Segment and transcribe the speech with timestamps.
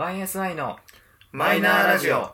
[0.00, 0.78] YSI の
[1.30, 2.30] マイナーラジオ。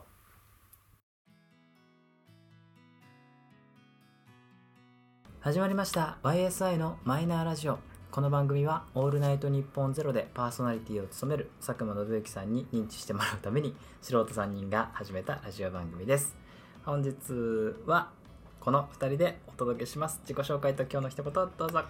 [5.41, 6.19] 始まりました。
[6.23, 7.81] YSI のマイナーラジオ。
[8.13, 16.37] この番組は「オールナイトニッポンゼロでパーソナリティを務める佐久間信之さんに認知してもらうために素人3人が始めたラジオ番組です。
[16.85, 17.17] 本日
[17.85, 18.11] は
[18.61, 20.21] この2人でお届けします。
[20.23, 21.83] 自己紹介と今日の一言どうぞ。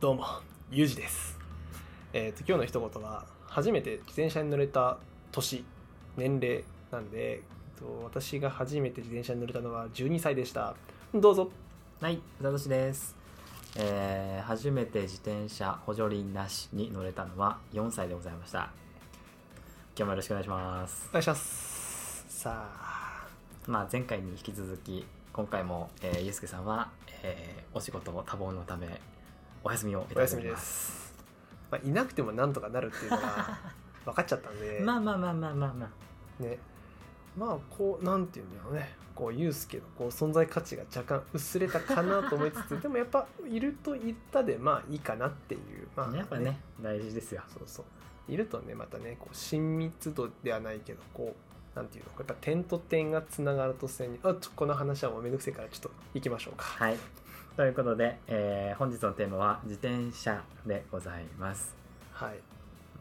[0.00, 0.26] どうも
[0.70, 1.38] ゆうじです。
[2.12, 3.24] えっ、と今日の一言は
[3.54, 4.96] 初めて自転車に乗れた
[5.30, 5.62] 年
[6.16, 7.40] 年齢なんで、えっ
[7.78, 10.74] と、私が初めて自転車に乗れたのは12歳でした
[11.14, 11.50] どうぞ
[12.00, 13.14] はい、宇田しです。
[13.76, 18.70] えー初めて自転車補助輪なしに乗れたのは4歳でございました。
[19.94, 21.08] 今日もよろしくお願いします。
[21.10, 23.26] お願いしますさあ
[23.66, 26.88] まあ、前回に引き続き、今回も、えーゆうすけさんは、
[27.22, 28.88] えーお仕事多忙のため、
[29.62, 30.52] お休みをいただいておりま。
[30.52, 31.01] お休みです
[31.72, 33.58] まあ、いなくてもなんとかなるっていうのが
[34.04, 35.86] 分かっちゃったんでまあまあまあまあまあま
[36.38, 36.42] あ。
[36.42, 36.58] ね
[37.34, 47.42] まあこうなんていうんだろうねこうユうスケのこう存在価値が若干薄れたかなと思いつつ でもやっぱいると言ったでまあいいかなっていうまあやっぱね、大事ですよ。
[47.48, 47.82] そうそ
[48.28, 51.34] ういるとねまたねこう親密度ではないけどこ
[51.74, 56.96] うなんていうのやっぱ点と点がつながると線にあちょこの話はもうめんどくせえからちょっと行きましょうかはい。
[57.56, 61.74] ということで、えー本日のテーマは自転車でございます。
[62.12, 62.30] はい。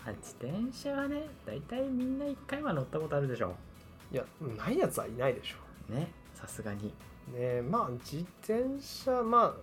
[0.06, 3.56] まあ、自転車はね、大体みんな1回は乗ったことあるでしょ
[4.12, 4.26] いや
[4.58, 5.56] ないやつはいないでしょ
[5.90, 5.96] う。
[5.96, 6.94] ね、さすがに。
[7.34, 9.56] ねまあ自転車ま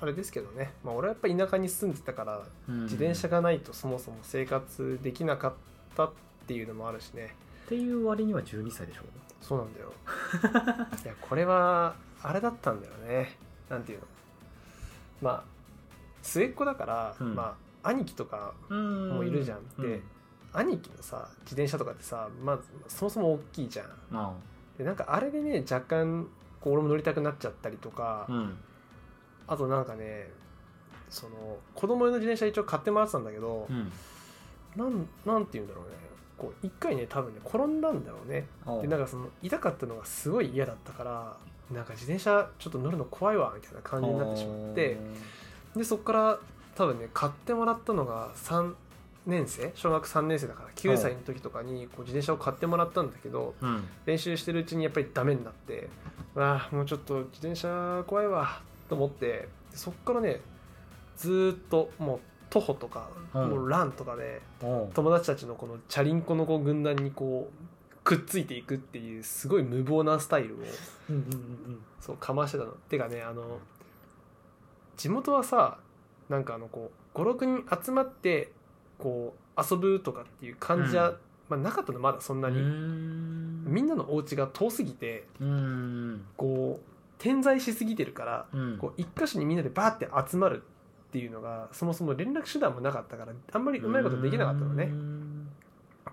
[0.00, 2.82] ああれですけどね、まあ、俺はやっぱ田舎に住んでたからうん。
[2.84, 5.52] 自転車がないとそもそも生活できなかっ
[5.96, 6.12] たっ
[6.48, 7.36] ていうのもあるしね。
[7.66, 9.02] っていう割には12歳でしょ
[9.40, 9.92] そうなんだよ。
[11.04, 13.38] いやこれはあれだったんだよね。
[13.68, 14.06] なんていうの？
[15.22, 15.44] まあ
[16.20, 17.34] 末っ子だから、うん。
[17.34, 19.10] まあ兄貴とかうん。
[19.16, 19.58] もいるじゃん。
[19.78, 20.02] うで
[20.52, 23.86] 兄貴のさ自転車とかってさまずそもそも大きいじゃん。
[24.12, 24.34] あ
[24.76, 26.28] でなんかあれでね若干
[26.60, 28.56] こう俺も乗りたくなっちゃったりとか、うん。
[29.46, 30.30] あとなんかね
[31.08, 33.92] その子供用の自転車一応買ってもらってたんだけどう、ん。
[34.76, 35.90] なんなんて言うんだろうね。
[36.38, 38.46] こう一回ね多分ね転んだんだろうね。
[38.80, 41.36] でなんかその痛かったのがすごい嫌だったから
[41.72, 44.96] なんか自転車ちょっと乗るの怖いわみたいな感じになってしまって
[45.76, 46.38] でそこから
[46.74, 48.74] 多分ね買ってもらったのが3
[49.26, 53.84] 年生小学3年生だから9歳の時とかにこう自転車を買ってもらったんだけどうん。
[54.06, 55.88] 練習してるうちにやっぱりダメになって
[56.34, 60.40] わあもうちょっと自転車怖いわと思ってでそっからね
[61.16, 63.50] ずーっともう徒歩とか、うん。
[63.50, 67.71] もうランとかでおう友達たちのこのチャリンコのこう軍団にこう
[68.04, 70.58] くっついていくっていうすごい無謀なスタイルを
[72.00, 72.72] そうかましてたの。
[72.72, 73.58] てかねあの
[74.96, 75.78] 地元はさ
[76.28, 78.52] なんかあのこう56人集まって
[78.98, 81.16] こう遊ぶとかっていう感じは、うん。
[81.48, 83.64] まあ、なかったのまだそんなに、うん。
[83.66, 86.24] みんなのお家が遠すぎてうん。
[86.36, 86.84] こう
[87.18, 88.78] 点在しすぎてるからうん。
[88.78, 94.90] こう一箇所にみんなでバーって集まるっていうのがそもそも連絡手段もなかったからあんまりうまいことできなかったのね。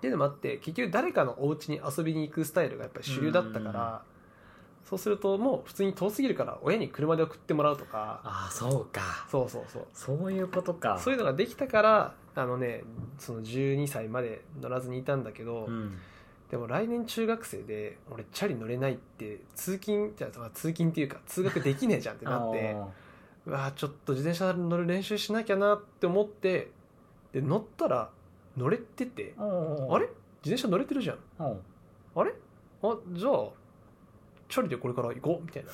[0.00, 4.02] っていうのもあって結局誰かのお家に遊びに行くスタイルがやっぱり主流だったから
[4.88, 8.20] そうするともう普通に遠すぎるから親に車で送ってもらうとか。
[8.24, 9.26] ああそうか。
[9.30, 9.86] そうそうそう。
[9.92, 10.98] そういうことか。
[10.98, 12.82] そういうのができたからあのね
[13.18, 15.98] その12歳まで乗らずにいたんだけど、うん。
[16.50, 22.88] でも来年中学生で俺チャリ乗れないって通勤じゃ通勤っていうか通学できねえじゃんってなって あ
[23.46, 26.72] うわーちょっと自転車乗る練習しなきゃなって思って
[27.32, 28.10] で乗ったら
[28.56, 29.42] 乗れててあ
[29.98, 30.08] れ？
[30.42, 31.18] 自転車乗れてるじゃん。
[32.14, 32.32] あれ？
[32.82, 33.48] あじゃあ
[34.48, 35.44] チャリでこれから行こう？
[35.44, 35.70] みたいな。
[35.70, 35.72] っ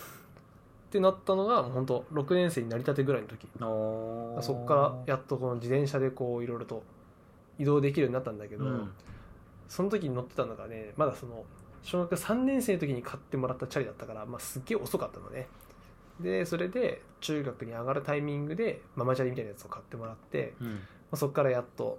[0.88, 3.48] てなったのがもう本当6年生になりたてぐらいの時。
[3.58, 6.82] そこからやっとこの自転車でこういろいろと
[7.58, 8.92] 移動できるようになったんだけど、うん。
[9.68, 11.44] その時に乗ってたのがねまだその
[11.82, 15.48] 小学3年生の時に買ってもらったチャリだったから、まあ、すっげえ遅かったのね。
[16.20, 20.80] でそれで中学に上がるタイミングでママチャリみたいなやつを買ってもらって、まうん。
[21.12, 21.98] あ、そこからやっと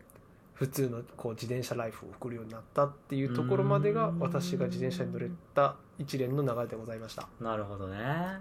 [0.58, 4.20] 普通のこう自転車ライフを送るようになったっていうところまでがうん。
[4.20, 7.28] 私が自転車に乗れた一連の流れでございました。
[7.40, 7.98] なるほどね。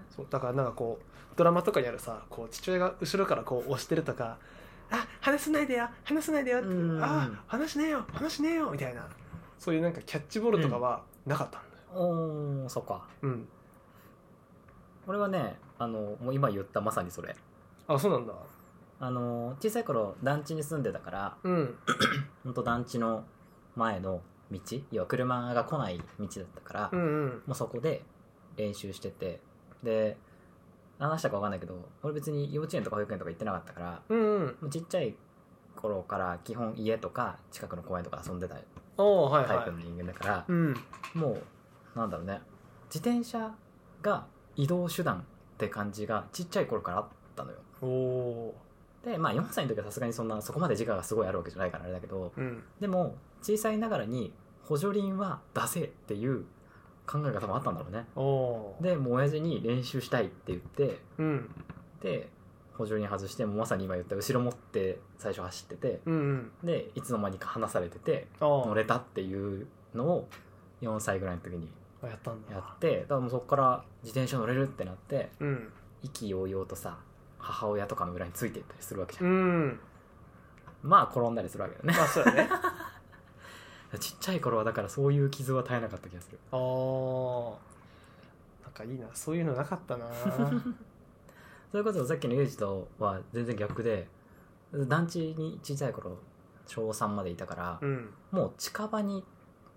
[0.09, 1.03] そうだからなんかこう
[1.35, 4.39] ドラマとかにあるさこう父親が後ろからこう押してるとか
[4.89, 7.03] 「あ話さないでよ話さないでよ」ってうん。
[7.03, 9.07] あ話しねえよ話しねえよ」みたいな。
[9.59, 13.05] そういうなんかキャッチボールとかはなかったんだよ、おおそっか。
[13.21, 13.47] うん。
[15.05, 17.35] 俺はねあのもう今言ったまさにそれ。
[17.87, 18.33] あそうなんだ
[18.99, 21.75] あの小さい頃団地に住んでたからうん。
[22.43, 23.25] 本当団地の
[23.75, 24.21] 前の
[24.51, 24.59] 道
[24.91, 27.43] 要は車が来ない道だったから、うんうん。
[27.45, 28.03] もうそこで
[28.55, 29.41] 練習してて
[29.83, 30.17] で
[30.99, 34.57] 話したか分かんないけど俺別に幼稚園とか保育園とか行ってなかったからうんうん。
[34.61, 35.15] もうちっちゃい
[35.75, 38.55] 頃から基本家とか近くの公園とか遊んでた
[38.97, 39.57] おおはいはい。
[39.57, 40.73] タイプの人間だから、うん。
[41.13, 41.37] も
[41.95, 42.41] うなんだろうね。
[42.85, 43.53] 自転車
[44.01, 45.23] が移動手段っ
[45.57, 47.57] て感じがちっちゃい頃からあったのよ。
[47.81, 48.55] おお
[49.07, 52.63] でまあ4歳の時はさすがにそんなそこまで自我がすごいあるわけじゃないからあれだけどーうん。
[52.81, 54.33] でも小さいながらに
[54.65, 56.43] 補助輪は出せっていう
[57.05, 58.05] 考えが多分あったんだろうね。
[58.81, 61.49] でもう親父に練習したいって言ってうん。
[62.01, 62.29] で
[62.73, 66.51] 補助輪外してもうまさに今言った後ろ持って最初走っててうんうん。
[66.65, 70.27] でいつの間にか離されててあ乗れたっていうのを
[70.81, 71.69] 4歳ぐらいの時に
[72.03, 72.53] あやったんだ。
[72.53, 75.71] やってだからもうそこから自転車乗れるってなってうん。
[76.03, 76.97] 意気揚々とさ
[77.39, 79.67] 母親とかの裏についていったりするわけじゃ、うん。
[79.67, 79.79] ん
[80.83, 81.93] まあ転んだりするわけだよね。
[81.97, 82.49] まあそうやね。
[83.99, 86.39] ちっちゃい頃はだからそういう傷は絶えなかった気がする。
[86.51, 87.55] あー。
[88.63, 89.07] なんかいいな。
[89.13, 90.05] そういうのなかったな。
[91.71, 94.07] それこそさっきのユージとは全然逆で
[94.73, 96.17] 団地に小さい頃
[96.65, 98.13] 小3までいたから、うん。
[98.31, 99.23] もう近場に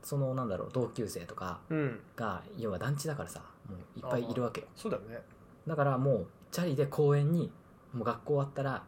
[0.02, 2.00] そのなんだろう同級生とかうん。
[2.16, 4.66] が要は団地だからさもういっぱいいるわけよ。
[4.74, 5.22] そうだよね。
[5.66, 7.50] だからもうチャリで公園に
[7.92, 8.82] もう学校終わったら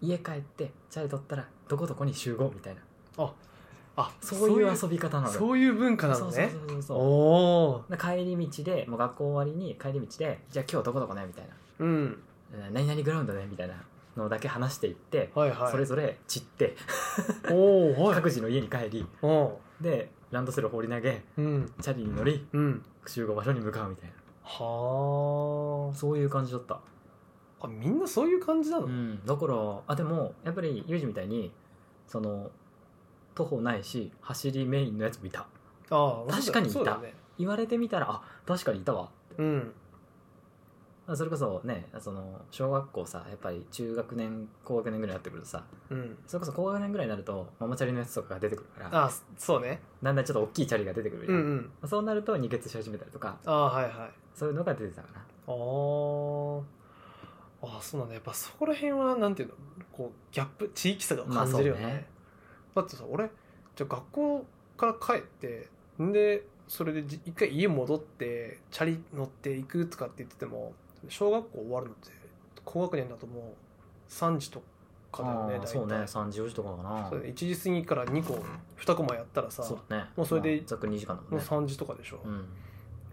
[0.00, 2.80] 家帰ってチャリ取ったらどこどこに集合みたいな。
[4.00, 5.32] あそういう遊び方なの。
[5.32, 6.32] よそういう文化なのね。
[6.32, 7.02] そうそうそうそうお
[7.70, 11.54] おで帰り道でもう学校終わりに帰り道でじゃあ今日どこどこねみたいな。
[11.80, 12.22] うん。
[12.54, 13.74] えー何々グラウンドねみたいな
[14.16, 15.70] のだけ話していって、はいはい。
[15.72, 16.76] それぞれ散って
[17.50, 18.14] おおはい。
[18.14, 21.72] 各自の家に帰りおでランドセル放り投げうん。
[21.80, 22.84] チャリに乗りうん。
[23.04, 24.14] 集合場所に向かうみたいな
[24.48, 26.74] はそういう感じだった。
[26.74, 26.80] あ
[27.60, 29.54] あみんなそういう感じなの、うんだから
[29.86, 31.52] あでもやっぱりユージみたいに
[32.06, 32.50] その
[33.34, 35.46] 徒歩ないし走りメインのやつもいた。
[35.90, 36.74] ああ確かにいた。
[36.74, 37.14] そうだよね。
[37.38, 39.10] 言われてみたらあ確かにいたわ。
[39.36, 39.72] うん。
[41.14, 46.18] それこそねその小学校さやっぱり中学年高学年ぐらいになってくるとさうん。
[46.26, 49.80] それこそ高学年ぐらいになるとママチャリのやつとかが出てくるからああそうね。
[50.02, 51.88] だんだんちょっと大きいチャリが出てくるじゃん、うんうん。
[51.88, 53.92] そうなると二血し始めたりとかああはいはい
[54.38, 55.20] そういうのが出てたかな。
[55.48, 56.62] あー。
[57.60, 58.14] あそうなんだ。
[58.14, 59.54] やっぱそこら辺はなんていうの
[59.92, 62.06] こうギャップ地域差が感じるよね,、まあね。
[62.76, 63.28] だってさ俺
[63.74, 64.46] じゃあ学校
[64.76, 65.68] から帰って
[66.00, 70.72] んでそれでじ一回家戻ってチャリ乗って行くとかって言ってても
[71.08, 72.10] 小学校終わるのって
[72.64, 74.62] 高学年だともう3時と
[75.10, 75.94] かだよね大体そうね。
[75.96, 77.10] 3時4時とかかな。
[77.10, 78.38] そう1時過ぎから2個
[78.76, 80.04] 2コマやったらさそうね。
[80.14, 82.46] もうそれでまあざっくり2時間だもんもうね3時とかでしょ、うん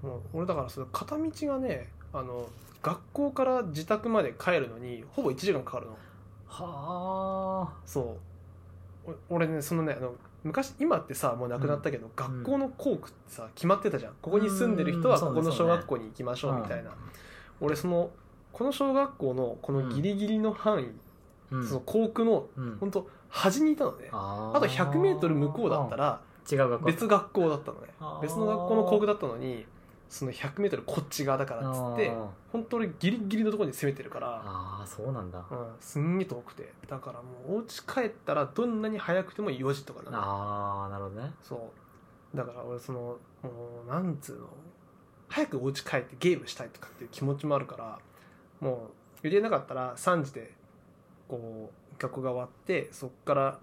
[0.06, 2.48] もう俺だからその片道がねあの
[2.82, 5.98] 学校から自宅まで帰るのにほぼ1時間かかるの。
[6.48, 7.74] はあ。
[7.86, 8.18] そ
[9.08, 9.12] う。
[9.30, 10.14] お俺ねそのねあの
[10.44, 14.14] 昔今ってさもうなくなったけど、学校の校区ってさ決まってたじゃん。
[14.22, 15.28] ここに住んでる人はうん。
[15.30, 16.92] ここの小学校に行きましょうみたいな、
[17.60, 18.12] 俺その
[18.54, 20.92] この小学校のこのギリギリの範囲、
[21.52, 21.68] うん。
[21.68, 22.78] その校区のうん。
[22.80, 27.88] 本当端にいたのね、ああと 100m 向こうだったら違う学校別学校だったのね。
[28.22, 29.66] 別の学校の校区だったのに
[30.08, 32.12] その 100m こっち側だからっつって
[32.52, 35.46] 本当にギリギリのところに攻めてるから、あーそうなんだ。
[35.50, 36.72] うん、すんげえ遠くて。
[36.88, 40.12] だからもうお家帰ったらどんなに早くても4時とかな。
[40.12, 41.32] のああなるほどね。
[41.42, 41.72] そ
[42.34, 42.38] う。
[42.38, 43.18] だから俺そのも
[43.86, 44.48] うなんつうの？
[45.28, 48.00] 早くお家帰ってゲームしたいとかっていう気持ちもあるから
[48.60, 48.92] も
[49.24, 50.54] う入れなかったら3時で
[51.28, 53.60] こう学校が終わってそっから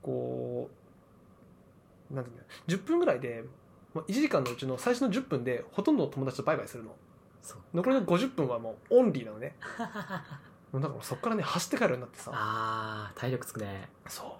[0.00, 0.70] こ
[2.10, 3.44] うなんていうんだ10分ぐらいで
[3.94, 6.94] もう1時間のうちの最初の10分でほとんどの友達とバイバイするの。
[7.42, 9.56] そう残りの50分はもうオンリーなのね。
[10.72, 12.30] もうだからそっからね走って帰るようになってさ。
[12.34, 13.88] あー体力つくね。
[14.06, 14.30] そう。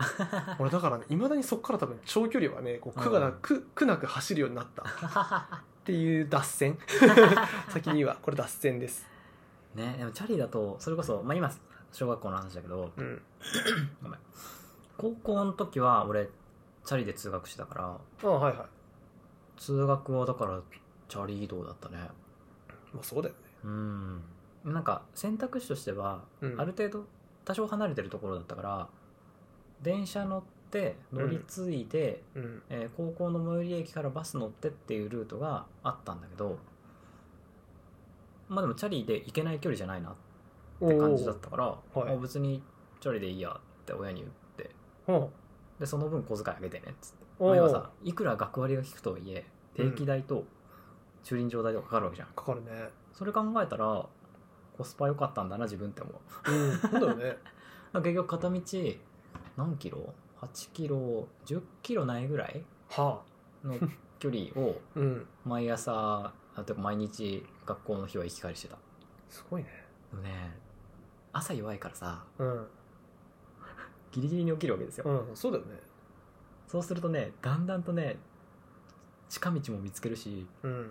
[0.59, 4.83] 俺だからねいまだにそっから多分長距離はねこう苦がなうんく苦なく走るようになった。
[4.83, 6.79] っていう脱線。
[7.71, 9.07] 先にはこれ脱線です。
[9.75, 11.51] ねでもチャリだとそれこそまあ今
[11.93, 13.23] 小学校の話だけどうん。
[14.03, 14.21] ごめん。
[14.99, 16.29] 高校の時は俺
[16.85, 18.67] チャリで通学してたからあはいはい
[19.59, 20.61] 通学はだから
[21.09, 21.99] チャリ移動だったね。
[22.93, 23.41] まあそうだよね。
[23.65, 24.23] うん。
[24.65, 26.61] なんか選択肢としては、うん。
[26.61, 27.07] ある程度
[27.45, 28.89] 多少離れてるところだったから
[29.83, 32.63] 電車乗って乗り継いで、うん。
[32.71, 36.59] えー高校の最寄り駅からバス乗ってっていうルートがあったんだけど
[38.49, 40.15] まあでもチャリで行けない距離じゃないなっ
[40.89, 42.05] て感じだったから、おー。
[42.07, 42.19] はい。
[42.19, 42.63] 別に
[43.01, 44.71] チャリでいいやって親に言って。
[45.07, 45.31] お
[45.81, 50.45] でその分小遣いあげてねっつっまあ、今さいくら学割が効くとはいえ定期代と
[51.23, 52.71] 駐輪場代とかかかるわけじゃん、かかるね。
[53.13, 54.07] それ考えたら
[54.77, 56.51] コスパ良かったんだな自分って思う。
[56.53, 57.39] うんそうだよね。
[57.95, 58.61] 結局片道
[59.57, 63.23] 何キロ ?8 キロ？10キロないぐらいは
[63.65, 63.79] の
[64.19, 65.27] 距離をあ うん。
[65.45, 68.79] 毎朝あというか毎日学校の日は行き帰りしてた。
[69.29, 69.87] すごいね。
[70.11, 70.59] でもね
[71.33, 72.67] 朝弱いからさうん。
[74.13, 75.88] ギリギリに起きるわけですよ、うんそうだよね
[76.69, 78.17] そうするとねだんだんとね
[79.29, 80.91] 近道も見つけるしうん。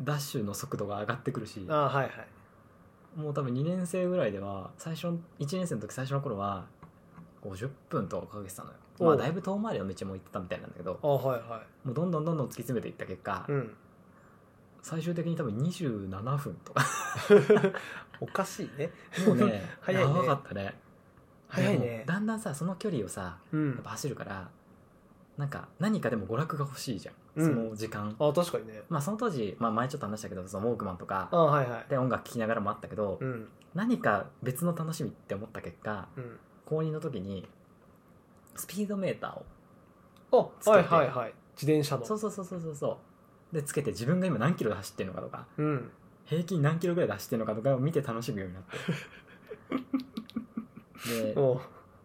[0.00, 2.10] ダッシュの速度が上がってくるしああはいはい。
[3.16, 6.66] もう多分2年生ぐらいでは最初の1年生の時最初の頃は
[7.44, 8.74] 50分とかかけてたのよ。
[8.98, 9.06] おう。
[9.08, 13.76] まあだいぶ遠回りの道も行ってたみたいなんだけどああはいはもうどんどんどんどん突き詰めていった結果、いうん。
[14.82, 16.84] 最終的に多分27分とか。
[18.20, 18.90] おかしいね。
[19.26, 20.12] もうね 早いね。
[20.12, 20.64] 長かったね。
[20.64, 20.74] で
[21.48, 21.98] 早いね。
[22.00, 23.72] もだんだんさその距離をさうん。
[23.74, 24.50] やっぱ走るから
[25.36, 27.54] なんか何かでも娯楽が欲しいじゃん、うん。
[27.54, 28.14] その時間。
[28.18, 28.82] あ確かにね。
[28.88, 31.28] まあその当時、まあ、前ちょっと話したけどそのウォークマンとか
[31.88, 33.48] で音楽聴きながらもあったけど、うん。
[33.74, 36.38] 何か別の楽しみって思った結果うん。
[36.64, 37.48] 高2の時に
[38.54, 40.76] スピードメーターをあつけて。
[40.76, 41.34] はいはいはい。
[41.60, 42.04] 自転車の。
[42.04, 42.98] そうそうそうそうそうそ
[43.52, 43.54] う。
[43.54, 45.90] でつけて自分が今何キロで走ってるのかとかうん。
[46.24, 48.76] 平均何キロぐらいで走ってるのかとかを見て楽しむようになって。
[51.34, 51.34] で、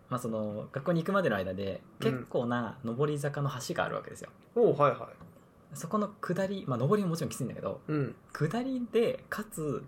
[0.10, 2.12] まあ、その学校に行くまでの間でうん。
[2.12, 5.76] 結構な上り坂の橋があるわけですよ、おうはいはい。
[5.76, 8.16] そこの下りまあ上りももちろんきついんだけどうん。
[8.34, 9.84] 下りでかつ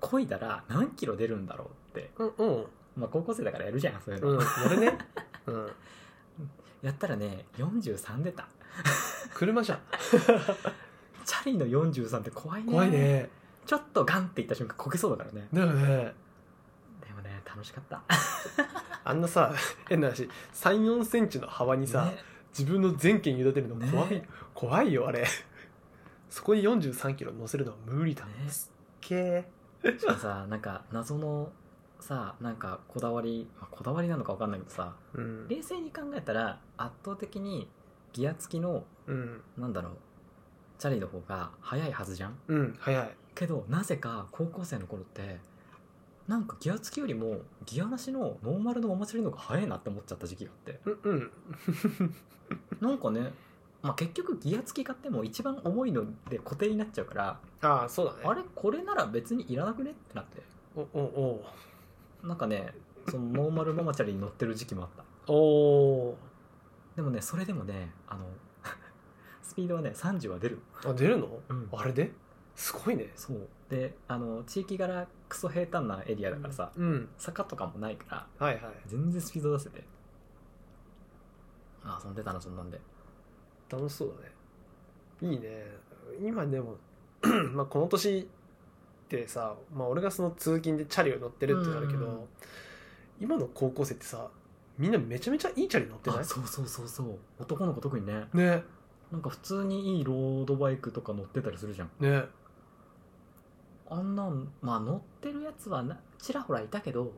[0.00, 2.66] 漕いだら何キロ出るんだろうって、うんうん。
[2.96, 4.98] まあ、高校生だからやるじゃんそういうの、うんやるね。
[5.46, 5.72] うん。
[6.82, 8.48] やったらね43出た。
[9.34, 9.78] 車じゃん
[11.24, 12.72] チャリの43って怖いね。
[12.72, 13.30] 怖いね。
[13.66, 15.48] ちょっとガンっていった瞬間こけそうだからね。
[15.52, 16.14] だよね。
[17.06, 18.02] でもね楽しかった
[19.04, 19.52] あんなさ
[19.88, 22.16] 変な話3 4センチの幅にさ、ね。
[22.56, 25.26] 自分の全権委ねるの怖い、ね怖いよあれ。
[26.30, 28.48] そこに4 3キロ乗せるのは無理だ、ね。
[28.48, 28.72] す
[29.06, 29.16] っげ
[29.84, 29.98] え。
[29.98, 31.52] しかもさなんか謎の
[32.00, 37.68] さなんかこだわり、まあ、こだわりなのか分かんないけどさうん、冷静に考えたら圧倒的に
[38.12, 39.42] ギア付きのうん。
[39.58, 39.92] なんだろう
[40.78, 42.38] チャリの方が速いはずじゃん。
[42.48, 43.16] うん早い。
[43.34, 45.40] けどなぜか高校生の頃って
[46.28, 50.80] なんかギア付きよりもギアなしのノーマルのママチャリの方が速いなって思っちゃった時期があって。
[50.86, 51.30] うんうん。
[52.80, 53.32] なんかね、
[53.82, 58.18] まあ、結局ギア付き買っても一番重いので固定になっちゃうからああそうだね。
[58.24, 60.42] あれこれなら別にいらなくねってなって。
[60.76, 61.44] おお
[62.22, 62.74] なんかね
[63.10, 65.04] そのノーマルママチャリに乗ってる時期もあった。
[65.30, 66.18] おお
[66.96, 68.24] でもねそれでもねあの
[69.42, 71.40] スピードはね30は出る、ーあ出るの？
[71.50, 71.68] うん。
[71.72, 72.12] あれで？
[72.54, 73.12] すごいね。
[73.14, 73.48] そう。
[73.68, 77.08] であの地域柄クソ平坦なエリアだからさ、うん。
[77.18, 78.74] 坂とかもないからはいはい。
[78.86, 79.82] 全然スピード出せて。
[81.82, 82.80] あ遊んでたなそんなんで。
[83.70, 84.14] 楽しそう
[85.22, 85.32] だね。
[85.32, 85.66] いいね。
[86.22, 86.76] 今でも
[87.52, 88.26] まあこの年っ
[89.08, 92.20] てさ、まあ、俺がその通勤でチャリを乗ってるってなるけど、うん。
[93.20, 94.28] 今の高校生ってさ
[94.78, 96.20] みんなめちゃめちゃいいチャリ乗ってない？
[96.20, 97.18] あそうそうそうそう。
[97.38, 98.24] 男の子特にね。
[98.34, 98.62] ね。
[99.12, 101.90] なんか普通にいいロードバイクとか乗ってたりするじゃん。
[102.00, 102.24] ね
[103.94, 107.12] あんなんまあ乗ってるやつはなちらほらいたけど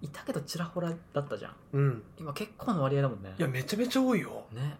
[0.00, 1.54] いたけどちらほらだったじゃん。
[1.72, 2.02] うん。
[2.18, 3.34] 今結構の割合だもんね。
[3.38, 4.44] いやめちゃめちゃ多いよ。
[4.52, 4.76] ね。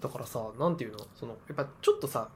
[0.00, 0.98] だからさなんていうの？
[1.14, 2.28] そのやっぱちょっとさ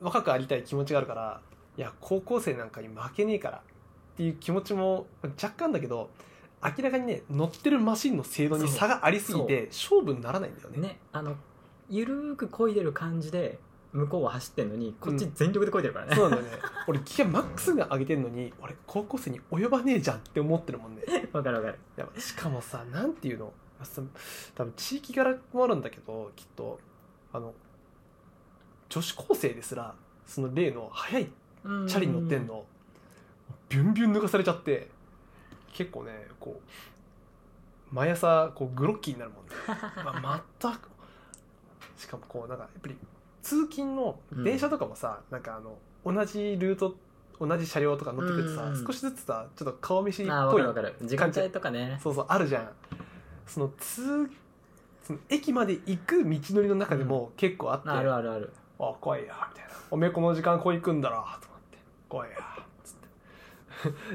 [0.00, 1.40] 若くありたい気持ちがあるから
[1.76, 3.60] いや高校生なんかに負けねえからっ
[4.16, 6.10] ていう気持ちも若干だけど
[6.62, 10.78] 明らかにね乗ってるマシンの精度に差がありすぎて勝負にならないんだよね。
[10.78, 10.98] ね。
[11.12, 11.36] あの
[11.88, 13.58] ゆるーく漕いでる感じで
[13.94, 16.62] 向こうは走ってんのにこっち全力で漕いでるからね、そうなんだよね。
[16.88, 21.02] 俺ギアマックスが上げてんのに俺高校生に及ばねえじゃんって思ってるもんね。
[21.32, 21.78] わかるわかる。
[21.96, 23.52] いやしかもさなんていうの？
[23.82, 24.02] さ
[24.54, 26.80] 多分地域柄もあるんだけどきっと
[27.32, 27.52] あの
[28.88, 29.94] 女子高生ですら
[30.26, 32.64] その例の速いチャリに乗ってんの
[33.68, 34.88] ビュンビュン抜かされちゃって
[35.72, 39.52] 結構ねこう毎朝こうグロッキーになるもんね、
[40.22, 40.88] まあ、全く
[41.96, 42.96] しかもこうなんかやっぱり
[43.44, 46.96] 通勤の電車とかもさ、なんかあの同じルート
[47.38, 50.62] 同じ車両とか乗ってくるとさ、うん少しずつさちょっと顔見知りっぽい
[51.02, 52.00] 時間帯とかね。
[52.02, 52.70] そうそうあるじゃん。
[53.46, 54.30] その通
[55.02, 58.52] その駅まで行く道のりの中でも結構あって、あるあるある。
[58.78, 59.74] あ来いやみたいな。
[59.90, 61.78] おめえこの時間こう行くんだろと思って。
[62.08, 62.36] 来いや
[62.82, 62.94] つっ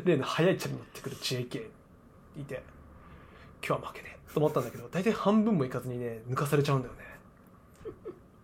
[0.01, 0.03] て。
[0.09, 1.69] 例の速いチャリ乗ってくる JK
[2.37, 2.63] いて
[3.65, 7.08] 今日は負けねえと思ったんだけど大体半分も行かずにね抜かされちゃうんだよね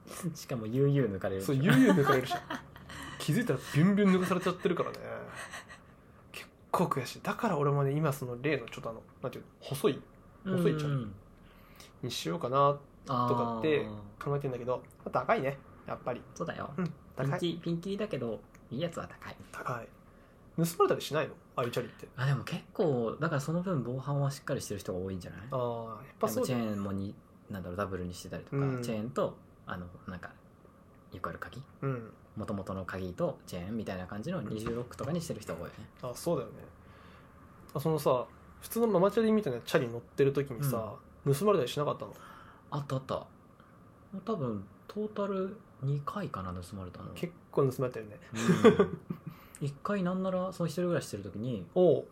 [0.36, 2.34] しかも悠々抜かれるそう悠々抜かれるし。
[3.20, 4.98] 気づいたらビュンビュン抜かされちゃってるからね。
[6.32, 7.22] 結構悔しい。
[7.24, 10.02] だから俺もね今その例のちょっとあのなんていうの細い
[10.46, 11.16] 細いチャリうん
[12.04, 13.88] にしようかなとかって
[14.24, 15.58] 考えてんだけど高いね
[15.88, 16.22] やっぱり。
[16.36, 19.36] そうだよ、うんピン高いキピンキリだけどいいやつは高い。
[19.52, 19.88] 高い。
[20.58, 21.34] 盗まれたりしないの？
[21.56, 22.08] ああいうチャリって。
[22.18, 25.40] あでも結構だからその分防犯はしっかりしてる人が多いんじゃない？
[25.52, 25.56] あ
[26.00, 27.16] あやっぱそうチだェーンもに
[27.50, 28.84] なんだろうダブルにしてたりとか、うん。
[28.84, 30.30] チェーンとあのなんか
[31.14, 31.62] よくある鍵？
[31.82, 32.12] うん。
[32.36, 35.74] もともとの鍵とチェーンみたいな感じの二重ロックとかにしてる人が多いよね。
[36.02, 36.56] あそうだよね。
[37.74, 38.26] あそのさ
[38.62, 40.94] 普通のママチャリみたいなチャリ乗ってる時にさ、
[41.26, 42.14] 盗まれたりしなかったの？
[42.72, 43.26] あったあった。
[44.26, 47.10] 多分トータル2回かな盗まれたの。
[47.16, 48.18] 結構盗まれたよね。
[49.62, 52.06] 1回なんならその一人暮らししてる時に、 おう。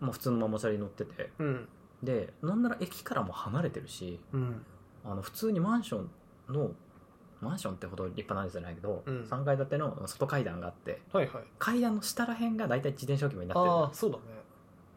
[0.00, 1.30] まあ、普通のママチャリ乗ってて。
[1.38, 1.68] うん。
[2.02, 4.66] でなんなら駅からも離れてるしうん。
[5.04, 6.10] あの普通にマンション
[6.48, 6.70] の
[7.40, 9.22] マンションってほど立派なやつじゃないけど、うん。
[9.22, 11.44] 3階建ての外階段があってはいはい。
[11.58, 14.22] 階段の下らへんが大体自転車置き場になってるああそうだね。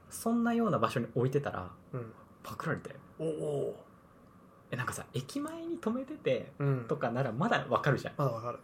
[0.10, 2.14] そんなような場所に置いてたらうん。
[2.44, 2.96] パクられて。
[3.18, 3.76] おお
[4.70, 6.86] えなんかさ駅前に止めててうん。
[6.88, 8.14] とかならまだわかるじゃん。
[8.18, 8.60] まだわかる。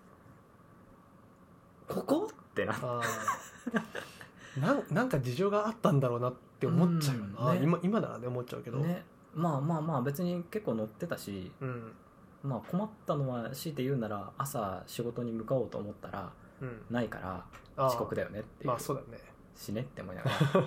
[1.87, 2.29] ここ？
[2.31, 7.57] ってなああなんなんか事情があったんだろうなって思っちゃうよな、うん。
[7.57, 7.63] ね。
[7.63, 9.03] 今今ならね思っちゃうけど、ね。
[9.33, 11.51] まあまあまあ別に結構乗ってたし。
[11.61, 11.93] うん
[12.43, 16.31] まあ困ったのは強いて言うなら朝仕事に向かおうと思ったら
[16.61, 16.81] うん。
[16.89, 19.17] ないから遅刻だよねっていう、まあそうだよね。
[19.55, 20.37] 死ねって思いながら。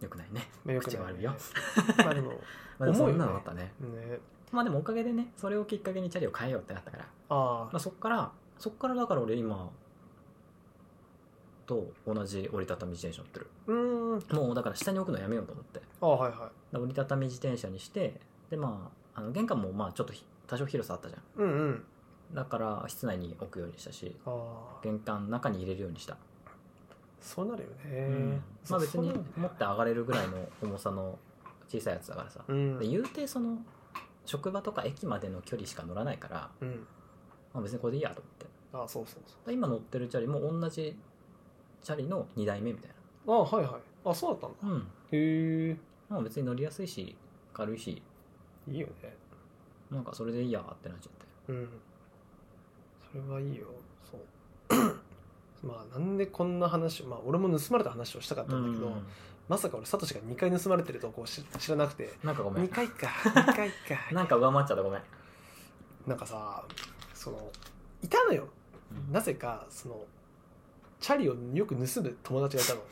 [0.00, 0.48] よくないね。
[0.64, 1.34] まあよくない口が悪いよ。
[1.98, 2.30] まあでも
[2.78, 3.72] まあでもそんなのあったね。
[3.80, 4.18] ね。
[4.50, 9.70] まあでもおかげでねそれをきっかけにチャリを変えようってなったから、あまあ、そっからそっからだから俺今
[11.66, 13.50] と同じ折りたたみ自転車乗ってる。
[13.68, 14.36] あうーん。
[14.36, 15.80] もうだから下に置くのやめようと思って。
[16.00, 21.44] ああはいはで折りたたみ自転車にしてでまああの玄関もまあちょっとひ多少広さあったじゃん。
[21.44, 21.84] いうんうん。
[22.34, 24.16] だから室内に置くようにしたし
[24.82, 26.16] 玄関の中に入れるようにした、
[27.20, 28.30] そうなるようん。
[28.32, 31.18] ね、まあ別に持って上がれるぐらいの重さの
[31.68, 32.78] 小さいやつだからさ、うん。
[32.78, 33.58] で言うてその
[34.24, 36.86] 職場とか駅までの距離しか乗らないから、うん。
[37.52, 38.46] まあ、別にこれでいいやと思って。
[38.72, 40.96] ああそうそうそで今乗ってるチャリも同じ
[41.82, 42.90] チャリの2台目みたい
[43.26, 43.74] うああはいはい。
[44.04, 44.74] あそうだったんだ。
[44.74, 44.80] なうん。
[45.10, 45.76] へえ
[46.08, 47.16] まあ別に乗りやすいし
[47.52, 48.00] 軽いし
[48.70, 49.16] いいよね。
[49.90, 51.52] なんかそれでいいやってなっちゃって。
[51.52, 51.68] うん。
[53.10, 53.66] それはいいよ。
[54.08, 54.96] そう。
[55.66, 59.06] まあなんでこんな話をまあ俺も盗まれた話をしたかったんだけど、うん。
[59.48, 62.08] まさか俺サトシが2回盗まれてるとこを知知らなくて。
[62.22, 62.68] 2なんかごめん。
[62.68, 63.08] 回か。
[63.34, 64.14] 2回か。
[64.14, 65.02] なんか上回っちゃったごめん。
[66.06, 66.64] なんかさ
[67.12, 67.50] その
[68.02, 68.48] いたのよ。
[69.10, 70.04] なぜかその
[71.00, 72.82] チャリをよく盗む友達がいたの。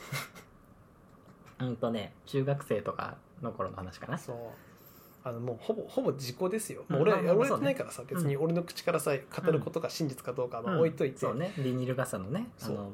[1.68, 4.18] うんとね中学生とかの頃の話かな。
[4.18, 4.67] そう
[5.24, 7.61] あのもうほぼほぼ時効ですよ、うんもう俺まあまあ俺そうね。
[7.61, 8.37] てないからさ、別に。
[8.37, 12.76] 俺の口からさ語ることが真実かどうかはまあ置いといて、そうねビニール傘のねあそう。
[12.76, 12.90] の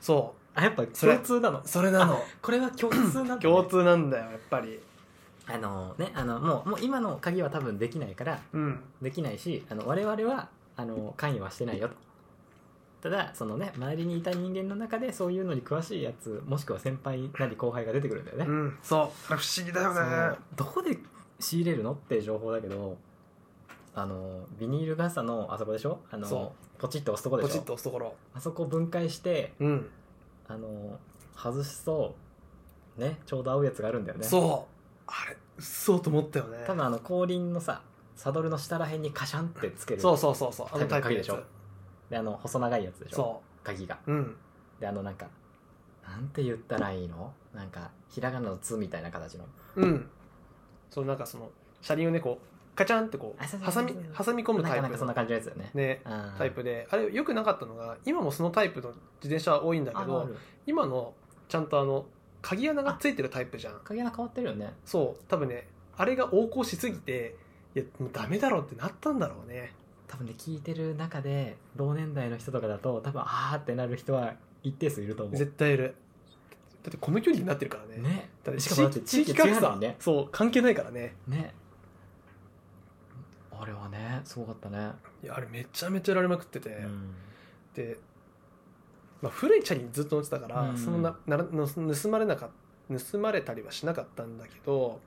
[0.00, 1.58] そあやっぱ共通なの。
[1.58, 2.22] うそれなの。
[2.40, 4.80] これは共通なんだ、ね、 共通なんだよやっぱり。
[5.46, 8.80] あのねあのもうもう今の鍵は多分できないからうん。
[9.02, 11.88] できないしあの我々はあの関与はしてないよ。
[11.88, 11.94] と
[13.02, 18.78] ただそのね周りにいた人間の中でそういうのに詳しいやつもしくは先輩なり後輩が出てくるんだよね、うん。
[18.82, 19.34] そう。
[19.34, 20.98] 不思議だよそねのどこで
[21.40, 21.92] 仕入れるの？
[21.92, 22.96] って情報だけど
[23.94, 25.98] あのビニール傘のあそこでしょ？
[26.10, 28.14] あそのポチッと押すとこでポチッと押すところ。
[28.34, 29.90] あそこ分解してうん、
[30.46, 30.98] あの
[31.36, 32.14] 外すと
[32.96, 34.24] ねちょうど合うやつがあるんだよね。
[34.24, 34.72] そう。
[35.06, 36.58] あれそうと思ったよね。
[36.66, 37.82] 多分あの後輪のさ
[38.14, 40.66] サドルの下らへんにカシャンってつけるそうそうそうそう。
[40.72, 42.10] あのタイプのやつタイプの鍵でしょ？
[42.10, 43.16] であの細長いやつでしょ？
[43.16, 43.98] そ鍵が。
[44.06, 44.36] ううん。
[44.78, 45.26] であのなんか
[46.06, 47.32] なんて言ったらいいの？
[47.54, 49.44] なんかひらがなの「つ」みたいな形の。
[49.76, 50.08] うん
[50.90, 51.50] そうなんかその
[51.80, 54.26] 車輪をねこうカチャンってこあそうう挟みそうそうそう。
[54.26, 56.02] 挟み込むなんタイなんかそんな感じのやつだよね。
[56.38, 58.98] タイプであれよくなかったのが今もそのタイプの自
[59.28, 60.36] 転車は多いんだけどあるある。
[60.66, 61.14] 今の
[61.48, 62.06] ちゃんとあの
[62.42, 63.80] 鍵穴がついてるタイプじゃん。
[63.84, 64.72] 鍵穴変わってるよね。
[64.84, 65.22] そう。
[65.28, 67.36] 多分ねあれが横行しすぎて
[67.74, 69.72] いやもうダメだろうってなったんだろうね。
[70.08, 75.36] 多分ね聞いてる中で同年代の人とかだと多分あーってなる人は一定数いると思う。
[75.36, 75.94] 絶対いる
[76.82, 78.02] だってこの距離になってるからね。
[78.02, 78.30] ね。
[78.42, 79.96] だってしかもだって地域違うのにね。
[79.98, 81.14] そう関係ないからね。
[81.28, 81.54] ね。
[83.52, 84.92] あれはねすごかったね。
[85.22, 87.14] いやあれめちゃめちゃやられまくってて、うん。
[87.74, 87.98] で、
[89.20, 90.78] まあ、古いチャリにずっと乗ってたから、うん。
[90.78, 92.48] そのなならの盗まれなか
[92.88, 95.00] 盗まれたりはしなかったんだけど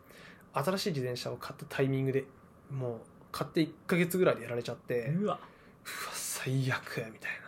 [0.54, 2.26] 新しい自転車を買ったタイミングで
[2.72, 3.00] もう
[3.32, 5.26] 買って1ヶ月ぐらいでやられちゃって、うわ。
[5.26, 5.40] うわ
[6.14, 7.43] 最悪みたいな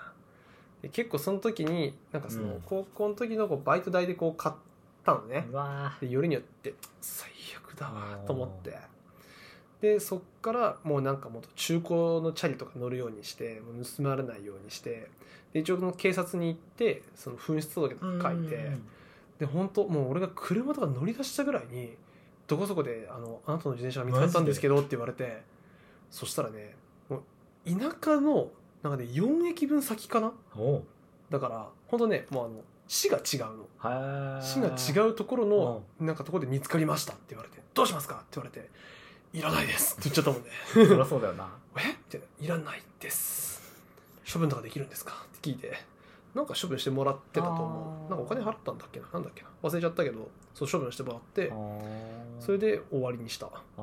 [0.85, 2.61] で結構その時になんかその、うん。
[2.63, 4.55] 高校の時のこうバイト代でこう買っ
[5.03, 5.47] たのね。
[5.51, 8.77] うわでよりによって最悪だわと思って。
[9.81, 15.09] でそっからもうなんかもっと中古のチャリとか乗るようにしてもう盗まれないようにして。
[15.53, 18.77] で一応その警察に行ってその紛失届とか書いて。
[19.39, 21.97] で本当もう俺が車とか乗り出したぐらいに
[22.45, 25.41] どこそこであの「あなたの自転車が見つかったんですけど」って言われて。
[26.11, 26.75] そしたらね
[27.09, 27.21] もう
[27.65, 28.49] 田舎の
[28.87, 30.31] なんかね4駅分先かな？
[30.55, 30.83] おう。
[31.31, 33.67] だから本当ねもうあの市が違うの。
[33.79, 38.69] は市が違うところのなんかところで見つかりましたって言われて「どうしますか?」って言われて
[39.33, 41.93] 「いらないです」って言っちゃったもんねうそりゃそうだよな「え？
[41.93, 43.73] っ?」て「いらないです」
[44.31, 45.73] 「処分とかできるんですか?」って聞いて
[46.35, 48.15] 「なんか処分してもらってたと思あー。
[48.15, 49.07] うなんかお金払ったんだっけな？
[49.13, 49.49] なんだっけな？
[49.63, 51.51] 忘れちゃったけどそう処分してもらって
[52.39, 53.81] それで終わりにした、まあ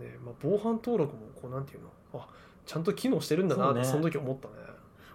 [0.00, 1.88] ねまあ、防犯登録もこうなんていうの？
[2.20, 2.28] あ
[2.68, 4.54] ちゃんと機能してるんだなってその時思ったね。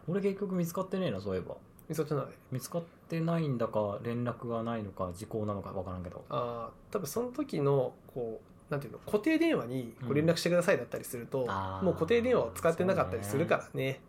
[0.08, 1.56] 俺結局見つかってねえなそういえば。
[1.88, 2.26] 見つかってない。
[2.52, 6.26] 見つかってないんだか連絡がないのか時効なのか分からんけど。
[6.30, 11.46] あー多分その時のこうなんていうの固定電話にこう連絡してくださいだったりすると、
[11.84, 14.02] もう固定電話を使ってなかったりするからね。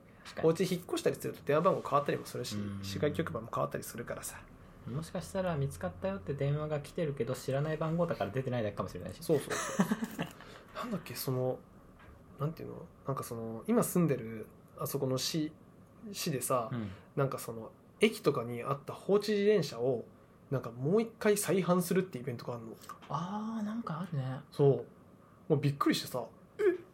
[0.42, 2.80] お家引っ越したりすると電話番号変わったりもするしうん。
[2.82, 4.38] 市外局番も変わったりするからさ。
[4.86, 9.18] にもしかしたら見つかったよって電話が来てるけど知らない番号だから出てないだけかもしれないし。
[9.20, 9.86] そうそうそう。
[10.76, 11.58] なんだっけその
[12.40, 12.74] なんていうの？
[13.06, 14.46] なんかその今住んでる
[14.78, 15.52] あそこの市
[16.12, 16.88] 市でさ、うん。
[17.16, 17.70] なんかその
[18.00, 20.04] 駅とかにあった放置自転車を
[20.50, 22.72] なんかもう一回再販するってイベントがあるの。
[23.08, 24.24] あーなんかあるね。
[24.50, 24.84] そ
[25.48, 25.52] う。
[25.52, 26.24] もうびっくりしてさ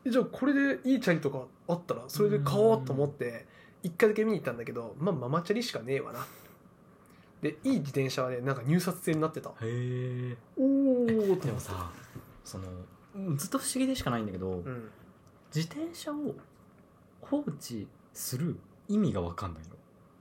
[0.05, 3.47] えじゃあこれでいいチャリとかあったらそれで買おうと思って
[3.83, 6.27] 一回だけ見に行ったんだけどまあママチャリしかねえわな。
[7.43, 9.51] でいい自転車はねなんか入札制になってた。
[9.51, 11.91] へえおおでもさ
[12.45, 12.65] その
[13.15, 14.91] うんずっと不思議でしかないんだけど、うん
[15.55, 16.35] 自転車を
[17.21, 18.59] 放置する
[18.89, 19.63] 意味が分かんない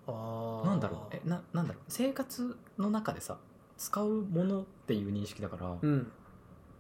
[0.08, 0.64] の。
[0.66, 1.16] なんだろう？
[1.16, 1.84] えななんだろう？
[1.88, 3.38] 生活の中でさ
[3.78, 6.12] 使うものっていう認識だから、うん。